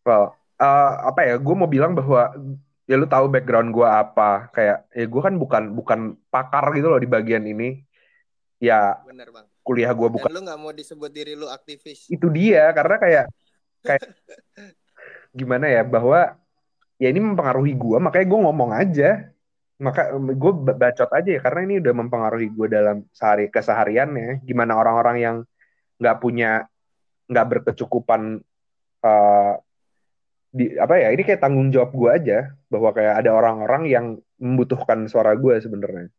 well 0.06 0.36
uh, 0.60 0.93
apa 1.08 1.19
ya 1.28 1.36
gue 1.39 1.56
mau 1.56 1.67
bilang 1.67 1.91
bahwa 1.95 2.32
ya 2.88 2.95
lu 2.95 3.08
tahu 3.08 3.32
background 3.32 3.73
gue 3.73 3.88
apa. 3.88 4.52
Kayak 4.54 4.86
ya 4.91 5.06
gue 5.08 5.21
kan 5.23 5.34
bukan 5.39 5.63
bukan 5.73 6.00
pakar 6.30 6.67
gitu 6.76 6.91
loh 6.91 7.00
di 7.00 7.10
bagian 7.10 7.47
ini. 7.47 7.82
Ya 8.60 9.00
bener 9.08 9.32
bang 9.32 9.46
kuliah 9.67 9.91
gue 9.91 10.08
bukan. 10.08 10.32
Dan 10.32 10.36
lu 10.39 10.41
nggak 10.47 10.60
mau 10.63 10.71
disebut 10.71 11.12
diri 11.12 11.36
lu 11.36 11.51
aktivis. 11.51 12.08
Itu 12.08 12.32
dia 12.32 12.71
karena 12.71 12.95
kayak 12.95 13.25
kayak 13.84 14.03
gimana 15.39 15.67
ya 15.67 15.84
bahwa 15.84 16.39
ya 16.97 17.08
ini 17.12 17.19
mempengaruhi 17.19 17.75
gue 17.75 17.97
makanya 17.99 18.25
gue 18.25 18.39
ngomong 18.41 18.71
aja 18.73 19.10
maka 19.77 20.10
gue 20.17 20.51
bacot 20.73 21.12
aja 21.13 21.30
ya 21.38 21.41
karena 21.45 21.60
ini 21.69 21.75
udah 21.77 21.93
mempengaruhi 21.93 22.49
gue 22.49 22.67
dalam 22.71 23.06
sehari 23.13 23.45
kesehariannya 23.53 24.41
gimana 24.41 24.73
orang-orang 24.73 25.17
yang 25.21 25.36
nggak 26.01 26.17
punya 26.17 26.65
nggak 27.30 27.45
berkecukupan 27.45 28.41
uh, 29.06 29.53
di 30.49 30.73
apa 30.82 30.97
ya 30.97 31.13
ini 31.13 31.21
kayak 31.21 31.43
tanggung 31.43 31.69
jawab 31.69 31.93
gue 31.93 32.10
aja 32.10 32.39
bahwa 32.73 32.89
kayak 32.95 33.21
ada 33.21 33.32
orang-orang 33.38 33.84
yang 33.86 34.06
membutuhkan 34.41 35.06
suara 35.06 35.38
gue 35.38 35.62
sebenarnya. 35.62 36.10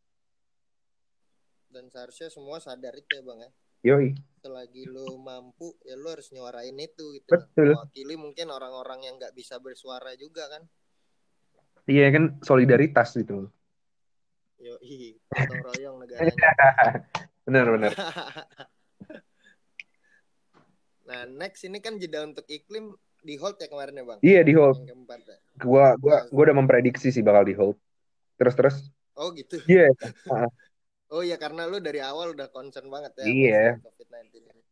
Dan 1.79 1.95
seharusnya 1.95 2.27
semua 2.27 2.59
sadar 2.59 2.91
itu 2.99 3.07
ya 3.15 3.23
bang 3.23 3.39
ya. 3.39 3.51
Yoi. 3.87 4.11
Selagi 4.43 4.83
lu 4.91 5.15
mampu 5.23 5.79
ya 5.87 5.95
lu 5.95 6.11
harus 6.11 6.27
nyuarain 6.35 6.75
itu 6.75 7.15
gitu. 7.15 7.31
Betul. 7.31 7.79
Mewakili 7.79 8.19
mungkin 8.19 8.51
orang-orang 8.51 9.07
yang 9.07 9.15
nggak 9.15 9.31
bisa 9.31 9.63
bersuara 9.63 10.11
juga 10.19 10.51
kan. 10.51 10.67
Iya 11.87 12.11
kan 12.11 12.43
solidaritas 12.43 13.15
gitu. 13.15 13.47
Yoi, 14.59 15.23
gotong 15.31 15.63
royong 15.71 15.97
negaranya. 16.03 16.35
bener 17.47 17.67
bener. 17.71 17.93
nah 21.09 21.31
next 21.31 21.63
ini 21.63 21.79
kan 21.79 21.95
jeda 21.95 22.27
untuk 22.27 22.43
iklim 22.51 22.91
di 23.23 23.39
hold 23.39 23.55
ya 23.63 23.71
kemarin 23.71 24.03
ya 24.03 24.05
bang. 24.05 24.19
Iya 24.27 24.41
di 24.43 24.53
hold. 24.59 24.83
Keempat 24.83 25.21
ya. 25.31 25.39
Gua 25.63 25.95
gua 25.95 26.27
gua 26.27 26.43
udah 26.51 26.59
memprediksi 26.59 27.15
sih 27.15 27.23
bakal 27.23 27.47
di 27.47 27.55
hold. 27.55 27.79
Terus 28.35 28.55
terus. 28.59 28.77
Oh 29.15 29.31
gitu. 29.31 29.63
Iya. 29.71 29.95
Oh 31.09 31.25
iya 31.25 31.41
karena 31.41 31.65
lu 31.65 31.81
dari 31.81 32.05
awal 32.05 32.37
udah 32.37 32.53
concern 32.53 32.93
banget 32.93 33.17
ya 33.17 33.25
Iya. 33.25 33.65
sama 33.81 33.89
COVID-19 33.97 34.45
ini. 34.45 34.63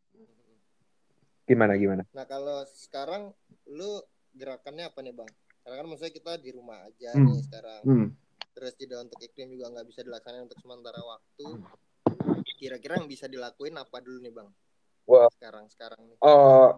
Gimana 1.47 1.73
gimana? 1.75 2.03
Nah 2.13 2.25
kalau 2.27 2.61
sekarang 2.67 3.33
lu 3.65 3.97
gerakannya 4.35 4.85
apa 4.85 4.99
nih 5.01 5.15
bang? 5.15 5.31
Karena 5.63 5.75
kan 5.81 5.85
maksudnya 5.89 6.13
kita 6.13 6.31
di 6.37 6.49
rumah 6.53 6.85
aja 6.85 7.11
Hmm. 7.17 7.25
nih 7.25 7.41
sekarang. 7.41 7.81
Hmm. 7.83 8.07
Terus 8.53 8.73
jeda 8.77 9.01
untuk 9.01 9.19
iklim 9.19 9.49
juga 9.53 9.65
nggak 9.73 9.87
bisa 9.87 10.01
dilaksanakan 10.05 10.45
untuk 10.45 10.59
sementara 10.61 10.99
waktu. 11.01 11.45
Kira-kira 12.57 12.97
yang 12.97 13.09
bisa 13.09 13.25
dilakuin 13.25 13.77
apa 13.77 13.97
dulu 13.97 14.17
nih 14.21 14.33
bang? 14.33 14.49
Wah. 15.07 15.29
Sekarang 15.33 15.65
sekarang 15.71 16.01
nih. 16.05 16.17
Eh, 16.19 16.69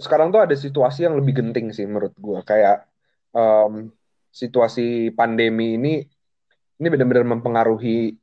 sekarang 0.00 0.32
tuh 0.32 0.40
ada 0.40 0.56
situasi 0.56 1.04
yang 1.04 1.14
lebih 1.14 1.36
genting 1.36 1.70
sih 1.70 1.84
menurut 1.84 2.16
gua 2.16 2.40
kayak 2.40 2.88
em, 3.30 3.92
situasi 4.32 5.12
pandemi 5.12 5.76
ini 5.76 5.94
ini 6.80 6.86
benar-benar 6.88 7.28
mempengaruhi 7.28 8.16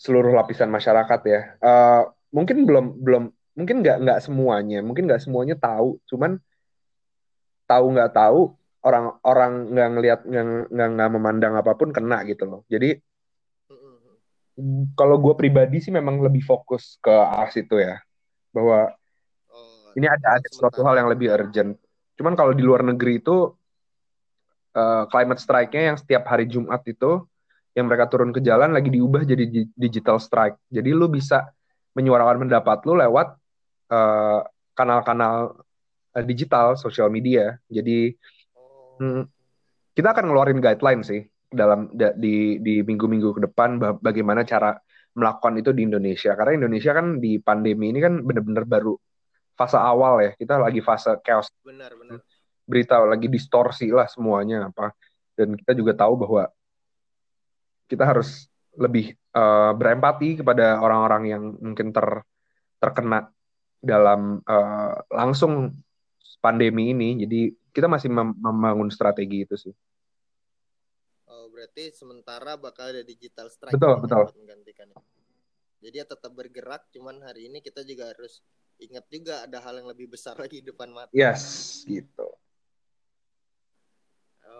seluruh 0.00 0.32
lapisan 0.32 0.72
masyarakat 0.72 1.20
ya. 1.28 1.40
Eh, 1.60 2.02
mungkin 2.32 2.64
belum 2.64 2.86
belum 3.04 3.24
mungkin 3.58 3.84
nggak 3.84 3.98
nggak 4.06 4.20
semuanya 4.24 4.80
mungkin 4.80 5.04
nggak 5.10 5.20
semuanya 5.20 5.58
tahu 5.58 5.98
cuman 6.08 6.38
tahu 7.66 7.86
nggak 7.92 8.14
tahu 8.14 8.56
orang-orang 8.80 9.52
nggak 9.74 9.88
ngelihat 9.92 10.20
nggak 10.24 10.88
nggak 10.96 11.10
memandang 11.12 11.52
apa 11.60 11.76
pun 11.76 11.92
kena 11.92 12.24
gitu 12.24 12.48
loh. 12.48 12.62
Jadi 12.72 12.96
kalau 14.96 15.16
gue 15.20 15.34
pribadi 15.36 15.80
sih 15.84 15.92
memang 15.92 16.20
lebih 16.20 16.40
fokus 16.44 16.96
ke 17.00 17.12
arah 17.12 17.48
situ 17.52 17.80
ya 17.80 18.00
bahwa 18.52 18.92
Oh, 19.50 19.90
ini 19.98 20.06
ada 20.06 20.38
ada 20.38 20.48
suatu 20.54 20.86
hal 20.86 21.02
yang 21.02 21.10
lebih 21.10 21.34
urgent. 21.34 21.74
Cuman 22.14 22.38
kalau 22.38 22.54
di 22.54 22.62
luar 22.62 22.86
negeri 22.86 23.18
itu 23.18 23.50
eh, 24.78 25.04
climate 25.10 25.42
strike-nya 25.42 25.82
yang 25.90 25.98
setiap 25.98 26.22
hari 26.30 26.46
Jumat 26.46 26.86
itu 26.86 27.26
yang 27.74 27.86
mereka 27.86 28.10
turun 28.10 28.34
ke 28.34 28.42
jalan 28.42 28.74
lagi 28.74 28.90
diubah 28.90 29.22
jadi 29.22 29.44
di- 29.46 29.70
digital 29.74 30.18
strike. 30.18 30.58
Jadi 30.66 30.90
lu 30.90 31.06
bisa 31.06 31.46
menyuarakan 31.94 32.46
pendapat 32.46 32.78
lu 32.86 32.98
lewat 32.98 33.28
eh, 33.90 34.40
kanal-kanal 34.74 35.54
eh, 36.18 36.24
digital, 36.26 36.74
sosial 36.74 37.10
media. 37.10 37.54
Jadi 37.70 38.10
hmm, 38.98 39.22
kita 39.94 40.08
akan 40.14 40.24
ngeluarin 40.30 40.58
guideline 40.58 41.02
sih 41.06 41.22
dalam 41.50 41.90
da- 41.94 42.14
di 42.14 42.58
di 42.62 42.82
minggu-minggu 42.82 43.38
ke 43.38 43.40
depan 43.50 43.78
ba- 43.78 43.98
bagaimana 43.98 44.42
cara 44.46 44.74
melakukan 45.14 45.58
itu 45.58 45.70
di 45.74 45.86
Indonesia. 45.86 46.34
Karena 46.34 46.66
Indonesia 46.66 46.90
kan 46.94 47.18
di 47.18 47.38
pandemi 47.42 47.90
ini 47.90 47.98
kan 48.02 48.22
bener-bener 48.22 48.66
baru 48.66 48.94
fase 49.54 49.78
awal 49.78 50.26
ya. 50.26 50.30
Kita 50.34 50.58
lagi 50.58 50.82
fase 50.82 51.18
chaos 51.22 51.50
Benar 51.62 51.94
benar. 51.94 52.22
berita 52.66 53.02
lagi 53.02 53.26
distorsi 53.26 53.90
lah 53.90 54.06
semuanya 54.06 54.70
apa 54.70 54.94
dan 55.34 55.58
kita 55.58 55.74
juga 55.74 55.90
tahu 55.96 56.22
bahwa 56.22 56.46
kita 57.90 58.06
harus 58.06 58.46
lebih 58.78 59.12
eh, 59.18 59.72
berempati 59.74 60.38
kepada 60.40 60.78
orang-orang 60.78 61.22
yang 61.26 61.42
mungkin 61.58 61.90
ter 61.90 62.06
terkena 62.78 63.28
dalam 63.82 64.38
eh, 64.46 64.94
langsung 65.10 65.74
pandemi 66.38 66.94
ini 66.94 67.26
jadi 67.26 67.40
kita 67.74 67.90
masih 67.90 68.08
mem- 68.08 68.38
membangun 68.38 68.88
strategi 68.88 69.44
itu 69.44 69.56
sih 69.58 69.74
Oh 71.30 71.46
berarti 71.46 71.94
sementara 71.94 72.58
bakal 72.58 72.90
ada 72.90 73.06
digital 73.06 73.46
strike. 73.46 73.78
Betul, 73.78 74.02
nih 74.02 74.02
betul. 74.02 74.24
buat 74.26 74.34
menggantikannya. 74.34 74.98
Jadi 75.80 75.96
ya 76.02 76.04
tetap 76.04 76.32
bergerak, 76.34 76.90
cuman 76.90 77.22
hari 77.22 77.46
ini 77.46 77.62
kita 77.62 77.86
juga 77.86 78.10
harus 78.10 78.42
ingat 78.82 79.06
juga 79.08 79.46
ada 79.46 79.62
hal 79.62 79.78
yang 79.78 79.88
lebih 79.88 80.10
besar 80.10 80.34
lagi 80.36 80.58
di 80.58 80.74
depan 80.74 80.90
mata. 80.90 81.14
yes 81.14 81.84
gitu 81.86 82.26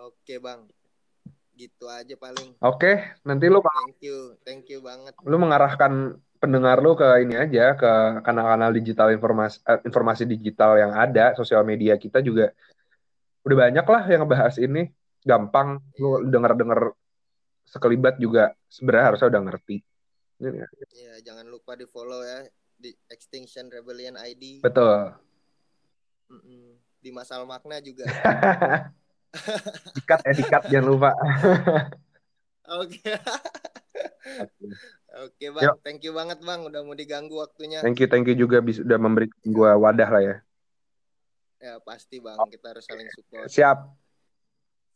Oke 0.06 0.38
bang, 0.38 0.70
gitu 1.60 1.84
aja 1.84 2.16
paling. 2.16 2.56
oke 2.64 2.92
nanti 3.20 3.52
lu 3.52 3.60
Thank 3.60 4.00
you, 4.00 4.18
thank 4.42 4.64
you 4.72 4.80
banget. 4.80 5.12
lu 5.20 5.36
mengarahkan 5.36 6.16
pendengar 6.40 6.80
lu 6.80 6.96
ke 6.96 7.04
ini 7.20 7.36
aja 7.36 7.76
ke 7.76 7.92
kanal-kanal 8.24 8.72
digital 8.72 9.12
informasi 9.12 9.60
eh, 9.68 9.80
informasi 9.84 10.24
digital 10.24 10.80
yang 10.80 10.92
ada 10.96 11.36
sosial 11.36 11.60
media 11.68 12.00
kita 12.00 12.24
juga 12.24 12.56
udah 13.44 13.56
banyak 13.68 13.84
lah 13.84 14.02
yang 14.08 14.24
ngebahas 14.24 14.56
ini 14.56 14.88
gampang 15.20 15.84
lu 16.00 16.24
denger-denger 16.24 16.96
sekelibat 17.68 18.16
juga 18.16 18.56
sebenarnya 18.72 19.06
harusnya 19.12 19.28
udah 19.28 19.42
ngerti 19.52 19.76
Ya 20.40 21.20
jangan 21.20 21.44
lupa 21.44 21.76
di 21.76 21.84
follow 21.84 22.24
ya 22.24 22.48
di 22.80 22.88
Extinction 23.12 23.68
Rebellion 23.68 24.16
ID. 24.16 24.64
betul 24.64 25.12
Mm-mm. 26.32 26.80
Di 27.00 27.10
Masal 27.12 27.44
Makna 27.44 27.80
juga. 27.80 28.08
dikat 29.96 30.18
ya 30.26 30.32
dikat 30.34 30.62
jangan 30.68 30.86
lupa 30.90 31.10
Oke. 32.70 33.02
Oke 35.26 35.46
bang, 35.50 35.64
Yuk. 35.66 35.74
thank 35.82 36.06
you 36.06 36.14
banget 36.14 36.38
bang, 36.38 36.62
udah 36.62 36.86
mau 36.86 36.94
diganggu 36.94 37.34
waktunya. 37.42 37.82
thank 37.82 37.98
you 37.98 38.06
thank 38.06 38.30
you 38.30 38.38
juga 38.38 38.62
bisa 38.62 38.86
udah 38.86 38.94
memberi 38.94 39.26
gua 39.50 39.74
wadah 39.74 40.06
lah 40.06 40.22
ya 40.22 40.36
Ya 41.60 41.76
pasti 41.82 42.22
bang, 42.22 42.38
kita 42.48 42.72
harus 42.72 42.86
saling 42.86 43.10
support. 43.10 43.50
siap 43.50 43.78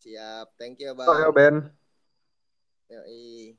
Siap, 0.00 0.54
thank 0.54 0.78
you 0.78 0.94
oh, 0.94 1.16
yo 1.18 1.34
bang. 1.34 1.34
Ben 1.34 1.54
Yoi. 2.92 3.58